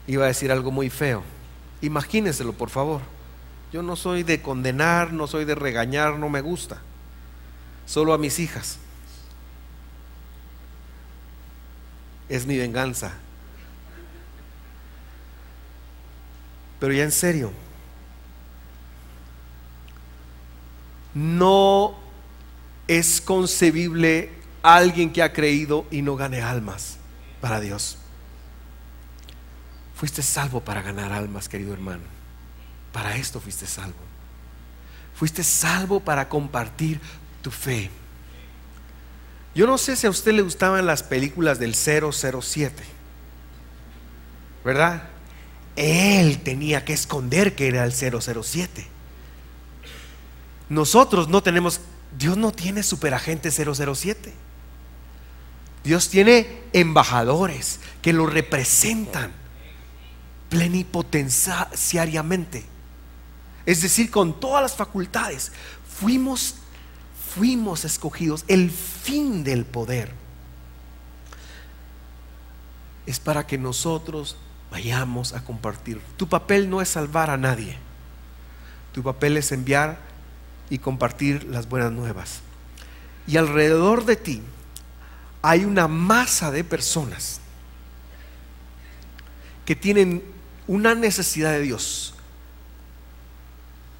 iba 0.07 0.25
a 0.25 0.27
decir 0.27 0.51
algo 0.51 0.71
muy 0.71 0.89
feo. 0.89 1.23
Imagínenselo, 1.81 2.53
por 2.53 2.69
favor. 2.69 3.01
Yo 3.73 3.81
no 3.81 3.95
soy 3.95 4.23
de 4.23 4.41
condenar, 4.41 5.11
no 5.11 5.27
soy 5.27 5.45
de 5.45 5.55
regañar, 5.55 6.19
no 6.19 6.29
me 6.29 6.41
gusta. 6.41 6.79
Solo 7.85 8.13
a 8.13 8.17
mis 8.17 8.39
hijas. 8.39 8.77
Es 12.29 12.45
mi 12.45 12.57
venganza. 12.57 13.13
Pero 16.79 16.93
ya 16.93 17.03
en 17.03 17.11
serio, 17.11 17.51
no 21.13 21.95
es 22.87 23.21
concebible 23.21 24.31
alguien 24.61 25.11
que 25.11 25.21
ha 25.21 25.31
creído 25.31 25.85
y 25.91 26.01
no 26.01 26.15
gane 26.15 26.41
almas 26.41 26.97
para 27.39 27.59
Dios. 27.59 27.97
Fuiste 29.95 30.21
salvo 30.21 30.59
para 30.61 30.81
ganar 30.81 31.11
almas, 31.11 31.47
querido 31.47 31.73
hermano. 31.73 32.03
Para 32.91 33.15
esto 33.15 33.39
fuiste 33.39 33.65
salvo. 33.65 33.95
Fuiste 35.15 35.43
salvo 35.43 35.99
para 35.99 36.27
compartir 36.27 36.99
tu 37.41 37.51
fe. 37.51 37.89
Yo 39.55 39.67
no 39.67 39.77
sé 39.77 39.95
si 39.95 40.07
a 40.07 40.09
usted 40.09 40.33
le 40.33 40.41
gustaban 40.41 40.85
las 40.85 41.03
películas 41.03 41.59
del 41.59 41.75
007. 41.75 42.83
¿Verdad? 44.65 45.03
Él 45.75 46.39
tenía 46.39 46.85
que 46.85 46.93
esconder 46.93 47.55
que 47.55 47.67
era 47.67 47.83
el 47.83 47.93
007. 47.93 48.87
Nosotros 50.69 51.27
no 51.27 51.43
tenemos, 51.43 51.81
Dios 52.17 52.37
no 52.37 52.51
tiene 52.51 52.83
superagente 52.83 53.51
007. 53.51 54.33
Dios 55.83 56.09
tiene 56.09 56.61
embajadores 56.71 57.81
que 58.01 58.13
lo 58.13 58.25
representan 58.25 59.33
plenipotenciariamente. 60.49 62.63
Es 63.65 63.81
decir, 63.81 64.11
con 64.11 64.39
todas 64.39 64.61
las 64.61 64.75
facultades. 64.75 65.51
Fuimos, 65.99 66.55
fuimos 67.35 67.85
escogidos. 67.85 68.45
El 68.47 68.69
fin 68.69 69.43
del 69.43 69.65
poder 69.65 70.11
es 73.05 73.19
para 73.19 73.45
que 73.47 73.57
nosotros 73.57 74.37
vayamos 74.71 75.33
a 75.33 75.43
compartir. 75.43 76.01
Tu 76.17 76.27
papel 76.27 76.69
no 76.69 76.81
es 76.81 76.89
salvar 76.89 77.29
a 77.29 77.37
nadie. 77.37 77.77
Tu 78.93 79.03
papel 79.03 79.37
es 79.37 79.51
enviar 79.51 79.99
y 80.69 80.77
compartir 80.77 81.43
las 81.45 81.67
buenas 81.67 81.91
nuevas. 81.91 82.41
Y 83.27 83.37
alrededor 83.37 84.05
de 84.05 84.15
ti 84.15 84.41
hay 85.41 85.65
una 85.65 85.87
masa 85.87 86.51
de 86.51 86.63
personas 86.63 87.39
que 89.65 89.75
tienen 89.75 90.23
una 90.67 90.95
necesidad 90.95 91.51
de 91.51 91.61
Dios. 91.61 92.13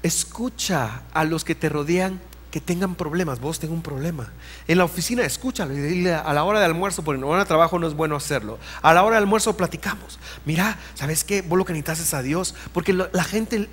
Escucha 0.02 1.02
a 1.12 1.24
los 1.24 1.44
que 1.44 1.54
te 1.54 1.68
rodean 1.68 2.20
que 2.54 2.60
tengan 2.60 2.94
problemas. 2.94 3.40
Vos 3.40 3.58
tengo 3.58 3.74
un 3.74 3.82
problema. 3.82 4.30
En 4.68 4.78
la 4.78 4.84
oficina, 4.84 5.24
escúchalo 5.24 5.74
y 5.74 5.80
dile 5.80 6.14
a 6.14 6.32
la 6.32 6.44
hora 6.44 6.60
de 6.60 6.66
almuerzo, 6.66 7.02
porque 7.02 7.18
en 7.18 7.24
hora 7.24 7.40
de 7.40 7.46
trabajo 7.46 7.80
no 7.80 7.88
es 7.88 7.94
bueno 7.94 8.14
hacerlo. 8.14 8.60
A 8.80 8.94
la 8.94 9.02
hora 9.02 9.16
de 9.16 9.22
almuerzo 9.22 9.56
platicamos. 9.56 10.20
Mira, 10.44 10.78
¿sabes 10.94 11.24
qué? 11.24 11.42
Vos 11.42 11.58
lo 11.58 11.64
que 11.64 11.72
necesitas 11.72 11.98
es 11.98 12.14
a 12.14 12.22
Dios, 12.22 12.54
porque 12.72 12.92
la 12.92 13.24
gente 13.24 13.68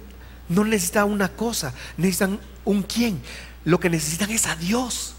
no 0.49 0.65
necesita 0.65 1.05
una 1.05 1.29
cosa, 1.29 1.75
necesitan 1.95 2.39
un 2.65 2.81
quién. 2.81 3.21
Lo 3.65 3.79
que 3.79 3.91
necesitan 3.91 4.31
es 4.31 4.47
a 4.47 4.55
Dios. 4.55 5.13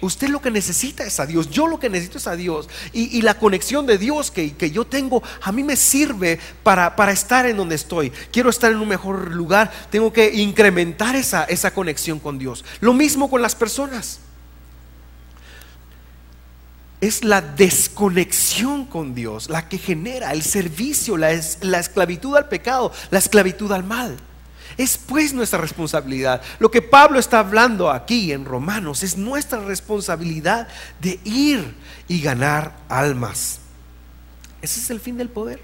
Usted 0.00 0.28
lo 0.28 0.40
que 0.40 0.50
necesita 0.50 1.04
es 1.04 1.18
a 1.20 1.26
Dios, 1.26 1.50
yo 1.50 1.66
lo 1.66 1.78
que 1.78 1.88
necesito 1.88 2.18
es 2.18 2.26
a 2.26 2.36
Dios. 2.36 2.68
Y, 2.92 3.22
la 3.22 3.38
conexión 3.38 3.86
de 3.86 3.98
Dios 3.98 4.30
que, 4.30 4.70
yo 4.70 4.86
tengo 4.86 5.22
a 5.42 5.52
mí 5.52 5.64
me 5.64 5.76
sirve 5.76 6.38
para, 6.62 6.94
estar 7.10 7.46
en 7.46 7.56
donde 7.56 7.74
estoy. 7.74 8.10
Quiero 8.30 8.50
estar 8.50 8.70
en 8.70 8.78
un 8.78 8.88
mejor 8.88 9.32
lugar, 9.32 9.72
tengo 9.90 10.12
que 10.12 10.34
incrementar 10.34 11.16
esa, 11.16 11.44
esa 11.44 11.72
conexión 11.72 12.18
con 12.18 12.38
Dios. 12.38 12.64
Lo 12.80 12.92
mismo 12.92 13.30
con 13.30 13.42
las 13.42 13.54
personas. 13.54 14.20
Es 17.00 17.24
la 17.24 17.42
desconexión 17.42 18.86
con 18.86 19.14
Dios 19.14 19.50
la 19.50 19.68
que 19.68 19.78
genera 19.78 20.32
el 20.32 20.42
servicio, 20.42 21.16
la 21.16 21.30
esclavitud 21.32 22.36
al 22.36 22.48
pecado, 22.48 22.90
la 23.10 23.18
esclavitud 23.18 23.70
al 23.72 23.84
mal. 23.84 24.16
Es 24.76 24.98
pues 24.98 25.32
nuestra 25.32 25.58
responsabilidad. 25.58 26.42
Lo 26.58 26.70
que 26.70 26.82
Pablo 26.82 27.18
está 27.18 27.38
hablando 27.38 27.90
aquí 27.90 28.32
en 28.32 28.44
Romanos 28.44 29.02
es 29.02 29.16
nuestra 29.16 29.60
responsabilidad 29.60 30.68
de 31.00 31.18
ir 31.24 31.74
y 32.08 32.20
ganar 32.20 32.76
almas. 32.88 33.60
Ese 34.60 34.80
es 34.80 34.90
el 34.90 35.00
fin 35.00 35.16
del 35.16 35.30
poder. 35.30 35.60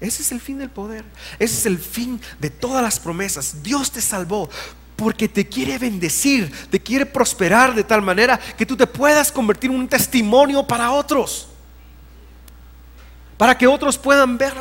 Ese 0.00 0.22
es 0.22 0.32
el 0.32 0.40
fin 0.40 0.58
del 0.58 0.70
poder. 0.70 1.04
Ese 1.38 1.54
es 1.54 1.66
el 1.66 1.78
fin 1.78 2.20
de 2.38 2.50
todas 2.50 2.82
las 2.82 3.00
promesas. 3.00 3.62
Dios 3.62 3.90
te 3.90 4.00
salvó 4.00 4.48
porque 4.94 5.28
te 5.28 5.48
quiere 5.48 5.78
bendecir, 5.78 6.52
te 6.70 6.80
quiere 6.80 7.06
prosperar 7.06 7.74
de 7.74 7.84
tal 7.84 8.02
manera 8.02 8.38
que 8.38 8.66
tú 8.66 8.76
te 8.76 8.86
puedas 8.86 9.30
convertir 9.32 9.70
en 9.70 9.76
un 9.76 9.88
testimonio 9.88 10.66
para 10.66 10.90
otros. 10.90 11.48
Para 13.36 13.56
que 13.56 13.68
otros 13.68 13.96
puedan 13.96 14.36
ver, 14.36 14.52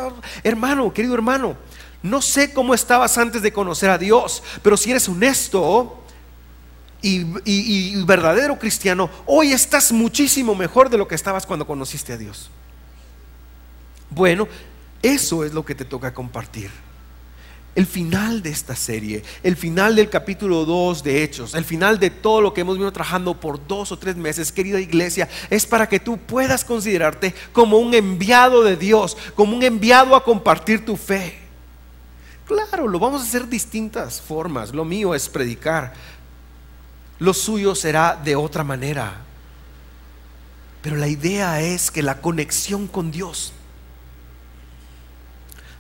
hermano, 0.44 0.94
querido 0.94 1.16
hermano, 1.16 1.58
no 2.04 2.22
sé 2.22 2.54
cómo 2.54 2.74
estabas 2.74 3.18
antes 3.18 3.42
de 3.42 3.52
conocer 3.52 3.90
a 3.90 3.98
Dios, 3.98 4.44
pero 4.62 4.78
si 4.78 4.92
eres 4.92 5.08
honesto 5.10 6.04
y, 7.02 8.04
verdadero 8.04 8.58
cristiano, 8.58 9.10
hoy 9.26 9.52
estás 9.52 9.92
muchísimo 9.92 10.56
mejor 10.56 10.90
de 10.90 10.98
lo 10.98 11.08
que 11.08 11.16
estabas 11.16 11.46
cuando 11.46 11.66
conociste 11.66 12.14
a 12.14 12.18
Dios. 12.18 12.50
Bueno, 14.10 14.48
eso 15.02 15.44
es 15.44 15.54
lo 15.54 15.66
que 15.66 15.76
te 15.76 15.86
toca 15.86 16.14
compartir. 16.14 16.70
El 17.76 17.86
final 17.86 18.42
de 18.42 18.50
esta 18.50 18.76
serie, 18.76 19.24
el 19.44 19.56
final 19.56 19.96
del 19.96 20.10
capítulo 20.10 20.66
2 20.66 21.04
de 21.04 21.24
Hechos, 21.24 21.54
el 21.54 21.64
final 21.64 22.00
de 22.00 22.10
todo 22.10 22.42
lo 22.42 22.52
que 22.52 22.62
hemos 22.62 22.76
venido 22.76 22.92
trabajando 22.92 23.40
por 23.40 23.68
dos 23.68 23.92
o 23.92 24.00
tres 24.00 24.16
meses, 24.16 24.52
querida 24.52 24.80
iglesia, 24.80 25.30
es 25.52 25.68
para 25.68 25.88
que 25.88 26.00
tú 26.00 26.18
puedas 26.18 26.66
considerarte 26.66 27.36
como 27.54 27.78
un 27.78 27.94
enviado 27.94 28.64
de 28.64 28.78
Dios, 28.78 29.16
como 29.36 29.56
un 29.56 29.62
enviado 29.62 30.16
a 30.16 30.24
compartir 30.24 30.84
tu 30.84 30.98
fe. 30.98 31.47
Claro, 32.48 32.88
lo 32.88 32.98
vamos 32.98 33.22
a 33.22 33.26
hacer 33.26 33.48
distintas 33.48 34.22
formas. 34.22 34.74
Lo 34.74 34.86
mío 34.86 35.14
es 35.14 35.28
predicar. 35.28 35.94
Lo 37.20 37.34
suyo 37.34 37.76
será 37.76 38.16
de 38.16 38.38
otra 38.38 38.64
manera. 38.64 39.18
Pero 40.82 40.96
la 40.96 41.10
idea 41.10 41.60
es 41.60 41.92
que 41.92 42.02
la 42.02 42.22
conexión 42.22 42.88
con 42.88 43.12
Dios 43.12 43.52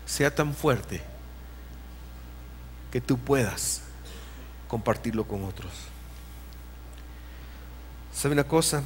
sea 0.06 0.34
tan 0.34 0.54
fuerte 0.54 1.02
que 2.92 3.00
tú 3.00 3.18
puedas 3.18 3.82
compartirlo 4.68 5.26
con 5.26 5.46
otros. 5.46 5.72
¿Sabe 8.14 8.34
una 8.34 8.44
cosa? 8.44 8.84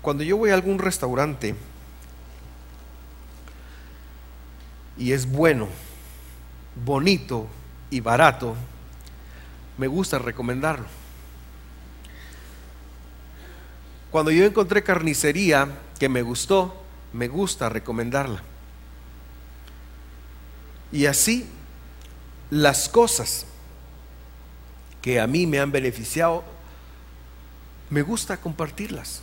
Cuando 0.00 0.22
yo 0.22 0.38
voy 0.38 0.50
a 0.50 0.54
algún 0.54 0.78
restaurante 0.78 1.54
y 4.96 5.12
es 5.12 5.30
bueno, 5.30 5.68
bonito 6.74 7.48
y 7.90 8.00
barato, 8.00 8.54
me 9.78 9.86
gusta 9.86 10.18
recomendarlo. 10.18 10.86
Cuando 14.10 14.30
yo 14.30 14.44
encontré 14.44 14.82
carnicería 14.82 15.68
que 15.98 16.08
me 16.08 16.22
gustó, 16.22 16.82
me 17.12 17.28
gusta 17.28 17.68
recomendarla. 17.68 18.42
Y 20.92 21.06
así 21.06 21.48
las 22.50 22.88
cosas 22.88 23.46
que 25.00 25.20
a 25.20 25.26
mí 25.26 25.46
me 25.46 25.60
han 25.60 25.70
beneficiado, 25.70 26.44
me 27.88 28.02
gusta 28.02 28.36
compartirlas. 28.36 29.22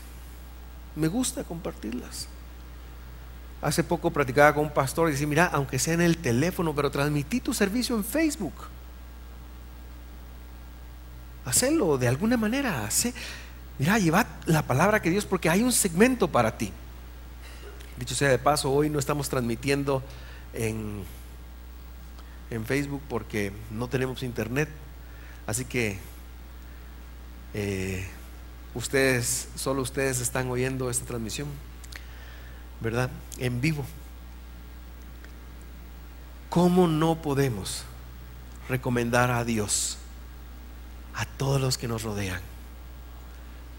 Me 0.96 1.08
gusta 1.08 1.44
compartirlas. 1.44 2.28
Hace 3.68 3.84
poco 3.84 4.12
platicaba 4.12 4.54
con 4.54 4.64
un 4.64 4.72
pastor 4.72 5.10
y 5.10 5.12
decía, 5.12 5.28
mira, 5.28 5.46
aunque 5.48 5.78
sea 5.78 5.94
en 5.94 6.00
el 6.00 6.16
teléfono, 6.20 6.74
pero 6.74 6.90
transmití 6.90 7.42
tu 7.42 7.54
servicio 7.54 7.98
en 7.98 8.06
Facebook. 8.06 8.54
Hacelo 11.44 11.98
de 11.98 12.08
alguna 12.08 12.38
manera. 12.38 12.86
Hace, 12.86 13.14
mira, 13.78 14.00
lleva 14.00 14.26
la 14.46 14.62
palabra 14.62 15.02
que 15.02 15.10
Dios, 15.10 15.26
porque 15.26 15.50
hay 15.50 15.64
un 15.64 15.74
segmento 15.74 16.30
para 16.30 16.58
ti. 16.58 16.72
Dicho 18.00 18.16
sea 18.16 18.30
de 18.30 18.40
paso, 18.40 18.72
hoy 18.72 18.90
no 18.90 19.00
estamos 19.00 19.28
transmitiendo 19.28 20.02
en, 20.54 21.04
en 22.50 22.66
Facebook 22.66 23.02
porque 23.10 23.52
no 23.70 23.90
tenemos 23.90 24.24
internet. 24.24 24.70
Así 25.46 25.66
que 25.66 26.00
eh, 27.54 28.08
ustedes, 28.74 29.50
solo 29.56 29.82
ustedes 29.82 30.22
están 30.22 30.50
oyendo 30.50 30.90
esta 30.90 31.06
transmisión. 31.06 31.50
¿Verdad? 32.82 33.10
En 33.38 33.62
vivo. 33.62 33.86
¿Cómo 36.50 36.88
no 36.88 37.22
podemos 37.22 37.84
recomendar 38.70 39.32
a 39.32 39.44
Dios 39.44 39.98
a 41.14 41.26
todos 41.26 41.60
los 41.60 41.78
que 41.78 41.88
nos 41.88 42.04
rodean? 42.04 42.42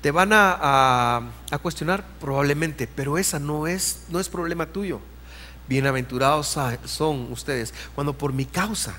Te 0.03 0.11
van 0.11 0.33
a, 0.33 1.31
a, 1.51 1.59
cuestionar 1.59 2.05
probablemente, 2.21 2.87
pero 2.87 3.19
esa 3.19 3.39
no 3.39 3.67
es, 3.67 4.05
no 4.11 4.21
es 4.21 4.29
problema 4.29 4.67
tuyo. 4.67 5.01
Bienaventurados 5.67 6.57
son 6.85 7.33
ustedes 7.33 7.75
cuando 7.95 8.13
por 8.13 8.33
mi 8.33 8.47
causa 8.47 8.95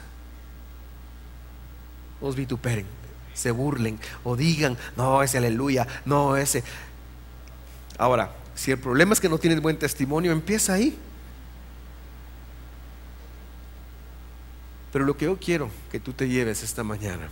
os 2.22 2.36
vituperen, 2.36 2.86
se 3.34 3.52
burlen 3.52 4.00
o 4.24 4.36
digan, 4.36 4.78
no, 4.98 5.24
ese 5.24 5.38
aleluya, 5.38 5.88
no, 6.06 6.36
ese. 6.36 6.64
Ahora, 7.98 8.32
si 8.60 8.72
el 8.72 8.78
problema 8.78 9.14
es 9.14 9.22
que 9.22 9.30
no 9.30 9.38
tienes 9.38 9.62
buen 9.62 9.80
testimonio, 9.80 10.34
empieza 10.34 10.74
ahí. 10.74 10.98
Pero 14.92 15.06
lo 15.06 15.16
que 15.16 15.24
yo 15.24 15.40
quiero 15.40 15.70
que 15.90 16.02
tú 16.02 16.12
te 16.12 16.28
lleves 16.28 16.62
esta 16.62 16.84
mañana 16.84 17.30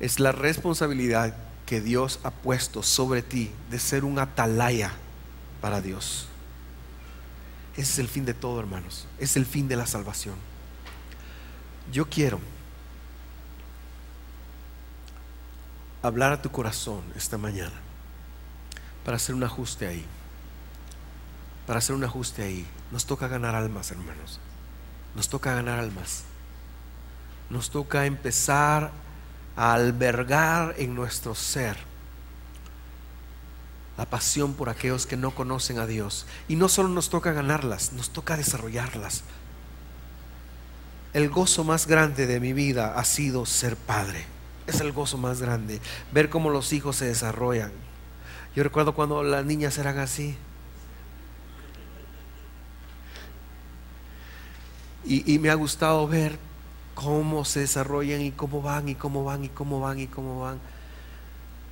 es 0.00 0.18
la 0.18 0.32
responsabilidad 0.32 1.36
que 1.66 1.80
Dios 1.80 2.18
ha 2.24 2.32
puesto 2.32 2.82
sobre 2.82 3.22
ti 3.22 3.52
de 3.70 3.78
ser 3.78 4.04
un 4.04 4.18
atalaya 4.18 4.90
para 5.60 5.80
Dios. 5.80 6.26
Ese 7.74 7.92
es 7.92 7.98
el 8.00 8.08
fin 8.08 8.24
de 8.24 8.34
todo, 8.34 8.58
hermanos. 8.58 9.06
Es 9.20 9.36
el 9.36 9.46
fin 9.46 9.68
de 9.68 9.76
la 9.76 9.86
salvación. 9.86 10.34
Yo 11.92 12.06
quiero 12.10 12.40
hablar 16.02 16.32
a 16.32 16.42
tu 16.42 16.50
corazón 16.50 17.04
esta 17.14 17.38
mañana 17.38 17.89
para 19.10 19.16
hacer 19.16 19.34
un 19.34 19.42
ajuste 19.42 19.88
ahí. 19.88 20.04
Para 21.66 21.80
hacer 21.80 21.96
un 21.96 22.04
ajuste 22.04 22.44
ahí. 22.44 22.64
Nos 22.92 23.06
toca 23.06 23.26
ganar 23.26 23.56
almas, 23.56 23.90
hermanos. 23.90 24.38
Nos 25.16 25.28
toca 25.28 25.52
ganar 25.52 25.80
almas. 25.80 26.22
Nos 27.48 27.70
toca 27.70 28.06
empezar 28.06 28.92
a 29.56 29.72
albergar 29.72 30.76
en 30.78 30.94
nuestro 30.94 31.34
ser 31.34 31.76
la 33.98 34.06
pasión 34.06 34.54
por 34.54 34.68
aquellos 34.68 35.06
que 35.06 35.16
no 35.16 35.34
conocen 35.34 35.80
a 35.80 35.88
Dios. 35.88 36.24
Y 36.46 36.54
no 36.54 36.68
solo 36.68 36.88
nos 36.88 37.10
toca 37.10 37.32
ganarlas, 37.32 37.92
nos 37.92 38.10
toca 38.10 38.36
desarrollarlas. 38.36 39.24
El 41.14 41.30
gozo 41.30 41.64
más 41.64 41.88
grande 41.88 42.28
de 42.28 42.38
mi 42.38 42.52
vida 42.52 42.96
ha 42.96 43.04
sido 43.04 43.44
ser 43.44 43.74
padre. 43.74 44.24
Es 44.68 44.80
el 44.80 44.92
gozo 44.92 45.18
más 45.18 45.42
grande, 45.42 45.80
ver 46.12 46.30
cómo 46.30 46.50
los 46.50 46.72
hijos 46.72 46.94
se 46.94 47.06
desarrollan. 47.06 47.72
Yo 48.54 48.64
recuerdo 48.64 48.94
cuando 48.94 49.22
las 49.22 49.44
niñas 49.44 49.78
eran 49.78 49.98
así. 49.98 50.36
Y, 55.04 55.38
me 55.38 55.50
ha 55.50 55.54
gustado 55.54 56.06
ver 56.06 56.38
cómo 56.94 57.44
se 57.44 57.60
desarrollan 57.60 58.20
y 58.20 58.30
cómo 58.32 58.62
van 58.62 58.88
y 58.88 58.94
cómo 58.94 59.24
van 59.24 59.44
y 59.44 59.48
cómo 59.48 59.80
van 59.80 59.98
y 59.98 60.06
cómo 60.06 60.40
van. 60.40 60.60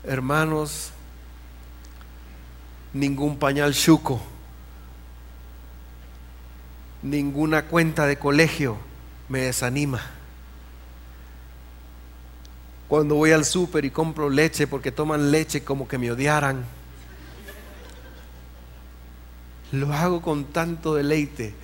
Hermanos, 0.03 0.91
ningún 2.93 3.39
pañal 3.39 3.75
chuco, 3.75 4.21
ninguna 7.03 7.67
cuenta 7.67 8.07
de 8.07 8.19
colegio 8.19 8.79
me 9.29 9.41
desanima. 9.41 10.18
Cuando 12.89 13.17
voy 13.17 13.33
al 13.33 13.45
súper 13.45 13.85
y 13.85 13.91
compro 13.91 14.31
leche 14.31 14.67
porque 14.67 14.91
toman 14.91 15.31
leche 15.31 15.63
como 15.63 15.87
que 15.87 15.99
me 15.99 16.11
odiaran, 16.11 16.65
lo 19.73 19.93
hago 19.93 20.23
con 20.23 20.47
tanto 20.47 20.95
deleite 20.95 21.55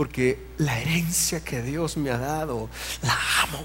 porque 0.00 0.46
la 0.56 0.80
herencia 0.80 1.44
que 1.44 1.60
Dios 1.60 1.98
me 1.98 2.10
ha 2.10 2.16
dado, 2.16 2.70
la 3.02 3.18
amo 3.42 3.64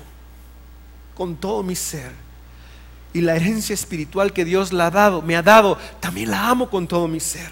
con 1.16 1.38
todo 1.38 1.64
mi 1.64 1.76
ser. 1.76 2.12
Y 3.14 3.22
la 3.22 3.38
herencia 3.38 3.74
espiritual 3.74 4.34
que 4.34 4.44
Dios 4.44 4.74
la 4.74 4.88
ha 4.88 4.92
dado, 4.92 5.22
me 5.22 5.38
ha 5.38 5.42
dado, 5.42 5.78
también 6.02 6.32
la 6.32 6.50
amo 6.50 6.70
con 6.70 6.88
todo 6.88 7.08
mi 7.08 7.22
ser. 7.22 7.50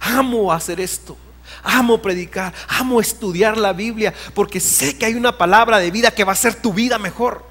Amo 0.00 0.52
hacer 0.52 0.78
esto. 0.78 1.16
Amo 1.64 2.00
predicar, 2.00 2.54
amo 2.68 3.00
estudiar 3.00 3.56
la 3.56 3.72
Biblia, 3.72 4.14
porque 4.32 4.60
sé 4.60 4.96
que 4.96 5.06
hay 5.06 5.14
una 5.14 5.36
palabra 5.36 5.78
de 5.78 5.90
vida 5.90 6.12
que 6.12 6.22
va 6.22 6.30
a 6.30 6.34
hacer 6.34 6.54
tu 6.54 6.72
vida 6.72 6.96
mejor. 6.96 7.49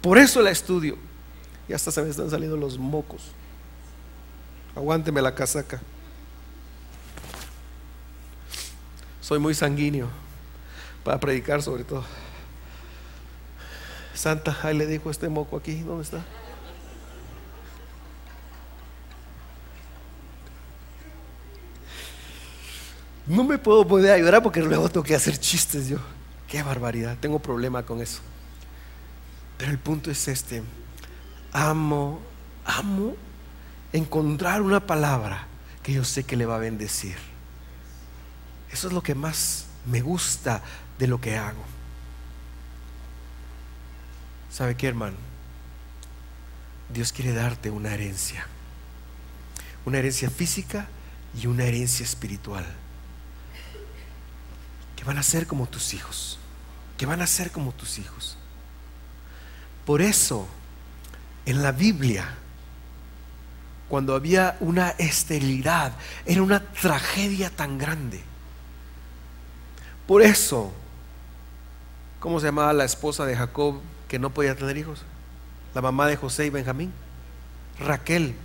Por 0.00 0.18
eso 0.18 0.42
la 0.42 0.50
estudio. 0.50 0.96
Y 1.68 1.72
hasta 1.72 1.90
se 1.90 2.02
me 2.02 2.08
están 2.08 2.30
saliendo 2.30 2.56
los 2.56 2.78
mocos. 2.78 3.32
Aguánteme 4.74 5.20
la 5.20 5.34
casaca. 5.34 5.80
Soy 9.20 9.38
muy 9.38 9.54
sanguíneo 9.54 10.08
para 11.04 11.20
predicar 11.20 11.62
sobre 11.62 11.84
todo. 11.84 12.04
Santa, 14.14 14.56
ahí 14.62 14.76
le 14.76 14.86
dijo 14.86 15.10
este 15.10 15.28
moco 15.28 15.56
aquí, 15.56 15.80
¿dónde 15.80 16.04
está? 16.04 16.24
No 23.26 23.44
me 23.44 23.58
puedo 23.58 23.86
poder 23.86 24.12
ayudar 24.12 24.42
porque 24.42 24.60
luego 24.60 24.88
tengo 24.88 25.04
que 25.04 25.14
hacer 25.14 25.38
chistes 25.38 25.88
yo. 25.88 25.98
Qué 26.48 26.62
barbaridad, 26.62 27.16
tengo 27.20 27.38
problema 27.38 27.84
con 27.84 28.00
eso. 28.00 28.20
Pero 29.58 29.72
el 29.72 29.78
punto 29.78 30.10
es 30.10 30.28
este. 30.28 30.62
Amo, 31.52 32.20
amo 32.64 33.16
encontrar 33.92 34.62
una 34.62 34.86
palabra 34.86 35.46
que 35.82 35.92
yo 35.92 36.04
sé 36.04 36.24
que 36.24 36.36
le 36.36 36.46
va 36.46 36.56
a 36.56 36.60
bendecir. 36.60 37.16
Eso 38.70 38.86
es 38.86 38.92
lo 38.92 39.02
que 39.02 39.14
más 39.14 39.66
me 39.86 40.00
gusta 40.00 40.62
de 40.98 41.06
lo 41.06 41.20
que 41.20 41.36
hago. 41.36 41.64
¿Sabe 44.50 44.76
qué, 44.76 44.88
hermano? 44.88 45.16
Dios 46.92 47.12
quiere 47.12 47.32
darte 47.32 47.70
una 47.70 47.92
herencia. 47.92 48.46
Una 49.84 49.98
herencia 49.98 50.30
física 50.30 50.88
y 51.40 51.46
una 51.46 51.64
herencia 51.64 52.04
espiritual. 52.04 52.66
Que 54.96 55.04
van 55.04 55.18
a 55.18 55.22
ser 55.22 55.46
como 55.46 55.66
tus 55.66 55.94
hijos. 55.94 56.38
Que 56.96 57.06
van 57.06 57.22
a 57.22 57.26
ser 57.26 57.50
como 57.50 57.72
tus 57.72 57.98
hijos. 57.98 58.37
Por 59.88 60.02
eso, 60.02 60.46
en 61.46 61.62
la 61.62 61.72
Biblia, 61.72 62.34
cuando 63.88 64.14
había 64.14 64.58
una 64.60 64.90
esterilidad, 64.98 65.92
era 66.26 66.42
una 66.42 66.60
tragedia 66.60 67.48
tan 67.48 67.78
grande. 67.78 68.20
Por 70.06 70.20
eso, 70.20 70.74
¿cómo 72.20 72.38
se 72.38 72.48
llamaba 72.48 72.74
la 72.74 72.84
esposa 72.84 73.24
de 73.24 73.34
Jacob 73.34 73.80
que 74.08 74.18
no 74.18 74.28
podía 74.28 74.54
tener 74.54 74.76
hijos? 74.76 75.06
La 75.74 75.80
mamá 75.80 76.06
de 76.06 76.16
José 76.16 76.44
y 76.44 76.50
Benjamín, 76.50 76.92
Raquel. 77.80 78.36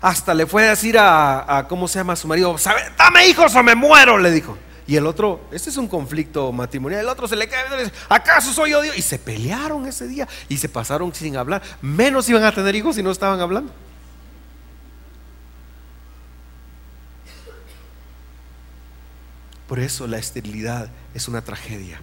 Hasta 0.00 0.34
le 0.34 0.44
fue 0.46 0.66
a 0.66 0.70
decir 0.70 0.96
a, 0.98 1.66
¿cómo 1.68 1.86
se 1.86 2.00
llama 2.00 2.16
su 2.16 2.26
marido? 2.26 2.56
Dame 2.96 3.28
hijos 3.28 3.54
o 3.54 3.62
me 3.62 3.76
muero, 3.76 4.18
le 4.18 4.32
dijo. 4.32 4.58
Y 4.88 4.96
el 4.96 5.04
otro, 5.04 5.46
este 5.52 5.68
es 5.68 5.76
un 5.76 5.86
conflicto 5.86 6.50
matrimonial, 6.50 7.02
el 7.02 7.08
otro 7.10 7.28
se 7.28 7.36
le 7.36 7.46
cae, 7.46 7.92
¿acaso 8.08 8.54
soy 8.54 8.70
yo 8.70 8.80
Dios? 8.80 8.96
Y 8.96 9.02
se 9.02 9.18
pelearon 9.18 9.84
ese 9.84 10.08
día 10.08 10.26
y 10.48 10.56
se 10.56 10.66
pasaron 10.66 11.14
sin 11.14 11.36
hablar. 11.36 11.62
Menos 11.82 12.26
iban 12.30 12.42
a 12.42 12.52
tener 12.52 12.74
hijos 12.74 12.96
si 12.96 13.02
no 13.02 13.10
estaban 13.10 13.38
hablando. 13.38 13.70
Por 19.68 19.78
eso 19.78 20.06
la 20.06 20.16
esterilidad 20.16 20.88
es 21.12 21.28
una 21.28 21.42
tragedia. 21.42 22.00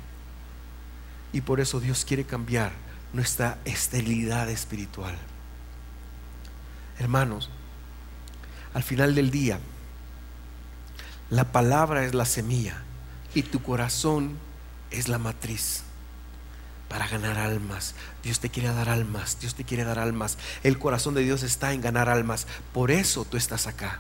Y 1.33 1.41
por 1.41 1.59
eso 1.59 1.79
Dios 1.79 2.05
quiere 2.05 2.23
cambiar 2.23 2.71
nuestra 3.13 3.57
esterilidad 3.65 4.47
espiritual. 4.47 5.15
Hermanos, 6.99 7.49
al 8.75 8.83
final 8.83 9.15
del 9.15 9.31
día, 9.31 9.57
la 11.29 11.51
palabra 11.51 12.05
es 12.05 12.13
la 12.13 12.25
semilla 12.25 12.83
y 13.33 13.43
tu 13.43 13.61
corazón 13.61 14.37
es 14.91 15.07
la 15.07 15.17
matriz 15.17 15.83
para 16.87 17.07
ganar 17.07 17.37
almas. 17.37 17.95
Dios 18.23 18.39
te 18.39 18.49
quiere 18.49 18.69
dar 18.69 18.89
almas, 18.89 19.37
Dios 19.39 19.55
te 19.55 19.63
quiere 19.63 19.83
dar 19.83 19.99
almas. 19.99 20.37
El 20.63 20.77
corazón 20.77 21.13
de 21.15 21.23
Dios 21.23 21.43
está 21.43 21.73
en 21.73 21.81
ganar 21.81 22.09
almas. 22.09 22.47
Por 22.73 22.91
eso 22.91 23.25
tú 23.25 23.37
estás 23.37 23.67
acá. 23.67 23.99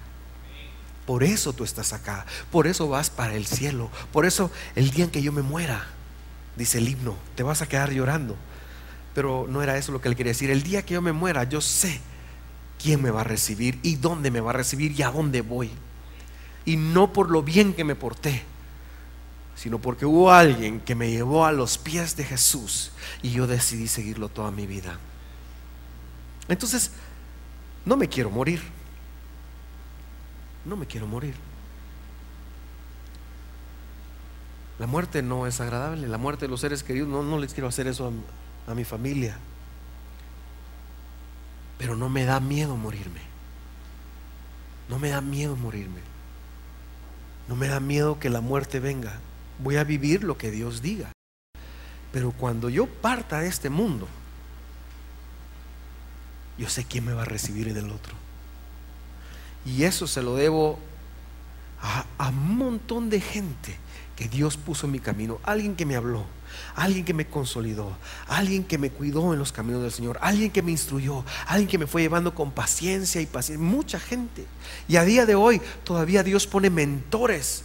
Por 1.05 1.23
eso 1.23 1.53
tú 1.53 1.63
estás 1.63 1.93
acá. 1.93 2.25
Por 2.51 2.67
eso 2.67 2.87
vas 2.87 3.09
para 3.09 3.35
el 3.35 3.45
cielo. 3.45 3.89
Por 4.11 4.25
eso 4.25 4.51
el 4.75 4.91
día 4.91 5.05
en 5.05 5.11
que 5.11 5.21
yo 5.21 5.31
me 5.31 5.41
muera, 5.41 5.85
dice 6.55 6.77
el 6.77 6.87
himno, 6.87 7.15
te 7.35 7.43
vas 7.43 7.61
a 7.61 7.67
quedar 7.67 7.91
llorando. 7.91 8.35
Pero 9.13 9.45
no 9.49 9.61
era 9.61 9.77
eso 9.77 9.91
lo 9.91 10.01
que 10.01 10.09
él 10.09 10.15
quería 10.15 10.31
decir. 10.31 10.51
El 10.51 10.63
día 10.63 10.85
que 10.85 10.93
yo 10.93 11.01
me 11.01 11.11
muera, 11.11 11.43
yo 11.43 11.61
sé 11.61 11.99
quién 12.81 13.01
me 13.01 13.11
va 13.11 13.21
a 13.21 13.25
recibir 13.25 13.79
y 13.81 13.95
dónde 13.95 14.31
me 14.31 14.41
va 14.41 14.51
a 14.51 14.53
recibir 14.53 14.91
y 14.97 15.01
a 15.03 15.11
dónde 15.11 15.41
voy. 15.41 15.71
Y 16.65 16.77
no 16.77 17.13
por 17.13 17.29
lo 17.29 17.43
bien 17.43 17.73
que 17.73 17.83
me 17.83 17.95
porté, 17.95 18.43
sino 19.55 19.79
porque 19.79 20.05
hubo 20.05 20.31
alguien 20.31 20.79
que 20.79 20.95
me 20.95 21.11
llevó 21.11 21.45
a 21.45 21.51
los 21.51 21.77
pies 21.77 22.15
de 22.15 22.23
Jesús 22.23 22.91
y 23.21 23.31
yo 23.31 23.47
decidí 23.47 23.87
seguirlo 23.87 24.29
toda 24.29 24.51
mi 24.51 24.65
vida. 24.65 24.99
Entonces, 26.47 26.91
no 27.85 27.95
me 27.97 28.09
quiero 28.09 28.29
morir 28.29 28.61
no 30.65 30.75
me 30.75 30.85
quiero 30.85 31.07
morir. 31.07 31.35
La 34.79 34.87
muerte 34.87 35.21
no 35.21 35.47
es 35.47 35.61
agradable, 35.61 36.07
la 36.07 36.17
muerte 36.17 36.45
de 36.45 36.49
los 36.49 36.59
seres 36.59 36.83
queridos, 36.83 37.07
no, 37.07 37.23
no 37.23 37.37
les 37.37 37.53
quiero 37.53 37.69
hacer 37.69 37.87
eso 37.87 38.11
a, 38.67 38.71
a 38.71 38.75
mi 38.75 38.83
familia. 38.83 39.37
Pero 41.77 41.95
no 41.95 42.09
me 42.09 42.25
da 42.25 42.39
miedo 42.39 42.75
morirme. 42.75 43.21
No 44.89 44.99
me 44.99 45.09
da 45.09 45.21
miedo 45.21 45.55
morirme. 45.55 46.01
No 47.47 47.55
me 47.55 47.67
da 47.67 47.79
miedo 47.79 48.19
que 48.19 48.29
la 48.29 48.41
muerte 48.41 48.79
venga. 48.79 49.13
Voy 49.59 49.77
a 49.77 49.83
vivir 49.83 50.23
lo 50.23 50.37
que 50.37 50.51
Dios 50.51 50.81
diga. 50.81 51.11
Pero 52.11 52.31
cuando 52.31 52.69
yo 52.69 52.87
parta 52.87 53.39
de 53.39 53.47
este 53.47 53.69
mundo, 53.69 54.07
yo 56.57 56.69
sé 56.69 56.85
quién 56.85 57.05
me 57.05 57.13
va 57.13 57.23
a 57.23 57.25
recibir 57.25 57.67
en 57.67 57.77
el 57.77 57.91
otro. 57.91 58.15
Y 59.65 59.83
eso 59.83 60.07
se 60.07 60.21
lo 60.21 60.35
debo 60.35 60.79
a, 61.81 62.29
un 62.29 62.57
montón 62.57 63.09
de 63.09 63.19
gente 63.19 63.77
que 64.15 64.27
Dios 64.27 64.57
puso 64.57 64.85
en 64.85 64.93
mi 64.93 64.99
camino. 64.99 65.39
Alguien 65.43 65.75
que 65.75 65.85
me 65.85 65.95
habló, 65.95 66.25
alguien 66.75 67.05
que 67.05 67.13
me 67.13 67.25
consolidó, 67.25 67.97
alguien 68.27 68.63
que 68.63 68.77
me 68.77 68.89
cuidó 68.89 69.33
en 69.33 69.39
los 69.39 69.51
caminos 69.51 69.81
del 69.81 69.91
Señor, 69.91 70.17
alguien 70.21 70.51
que 70.51 70.61
me 70.61 70.71
instruyó, 70.71 71.23
alguien 71.47 71.67
que 71.67 71.77
me 71.77 71.87
fue 71.87 72.01
llevando 72.01 72.33
con 72.33 72.51
paciencia 72.51 73.21
y 73.21 73.25
paciencia. 73.25 73.65
Mucha 73.65 73.99
gente. 73.99 74.45
Y 74.87 74.97
a 74.97 75.03
día 75.03 75.25
de 75.25 75.35
hoy 75.35 75.61
todavía 75.83 76.23
Dios 76.23 76.47
pone 76.47 76.69
mentores. 76.69 77.63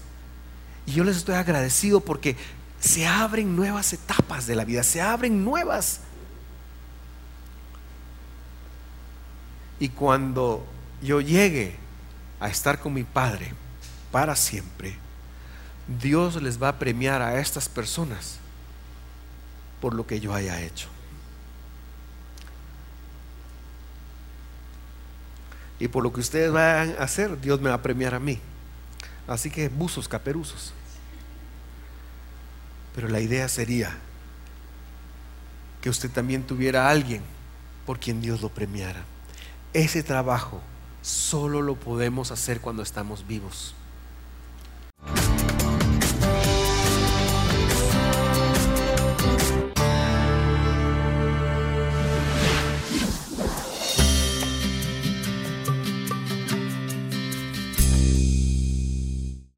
Y 0.86 0.92
yo 0.92 1.04
les 1.04 1.16
estoy 1.16 1.34
agradecido 1.36 2.00
porque 2.00 2.36
se 2.80 3.06
abren 3.06 3.54
nuevas 3.54 3.92
etapas 3.92 4.46
de 4.46 4.56
la 4.56 4.64
vida, 4.64 4.82
se 4.82 5.00
abren 5.00 5.44
nuevas. 5.44 6.00
Y 9.78 9.88
cuando 9.88 10.66
yo 11.02 11.20
llegue 11.20 11.76
a 12.40 12.48
estar 12.48 12.80
con 12.80 12.92
mi 12.94 13.04
Padre 13.04 13.54
para 14.10 14.34
siempre, 14.34 14.96
Dios 16.00 16.40
les 16.42 16.62
va 16.62 16.68
a 16.68 16.78
premiar 16.78 17.22
a 17.22 17.40
estas 17.40 17.68
personas 17.68 18.39
por 19.80 19.94
lo 19.94 20.06
que 20.06 20.20
yo 20.20 20.34
haya 20.34 20.60
hecho. 20.60 20.88
Y 25.78 25.88
por 25.88 26.02
lo 26.02 26.12
que 26.12 26.20
ustedes 26.20 26.52
vayan 26.52 26.94
a 26.98 27.04
hacer, 27.04 27.40
Dios 27.40 27.60
me 27.60 27.70
va 27.70 27.76
a 27.76 27.82
premiar 27.82 28.14
a 28.14 28.20
mí. 28.20 28.38
Así 29.26 29.50
que 29.50 29.68
buzos, 29.68 30.08
caperuzos. 30.08 30.74
Pero 32.94 33.08
la 33.08 33.20
idea 33.20 33.48
sería 33.48 33.96
que 35.80 35.88
usted 35.88 36.10
también 36.10 36.42
tuviera 36.42 36.86
a 36.86 36.90
alguien 36.90 37.22
por 37.86 37.98
quien 37.98 38.20
Dios 38.20 38.42
lo 38.42 38.50
premiara. 38.50 39.04
Ese 39.72 40.02
trabajo 40.02 40.60
solo 41.00 41.62
lo 41.62 41.76
podemos 41.76 42.30
hacer 42.30 42.60
cuando 42.60 42.82
estamos 42.82 43.26
vivos. 43.26 43.74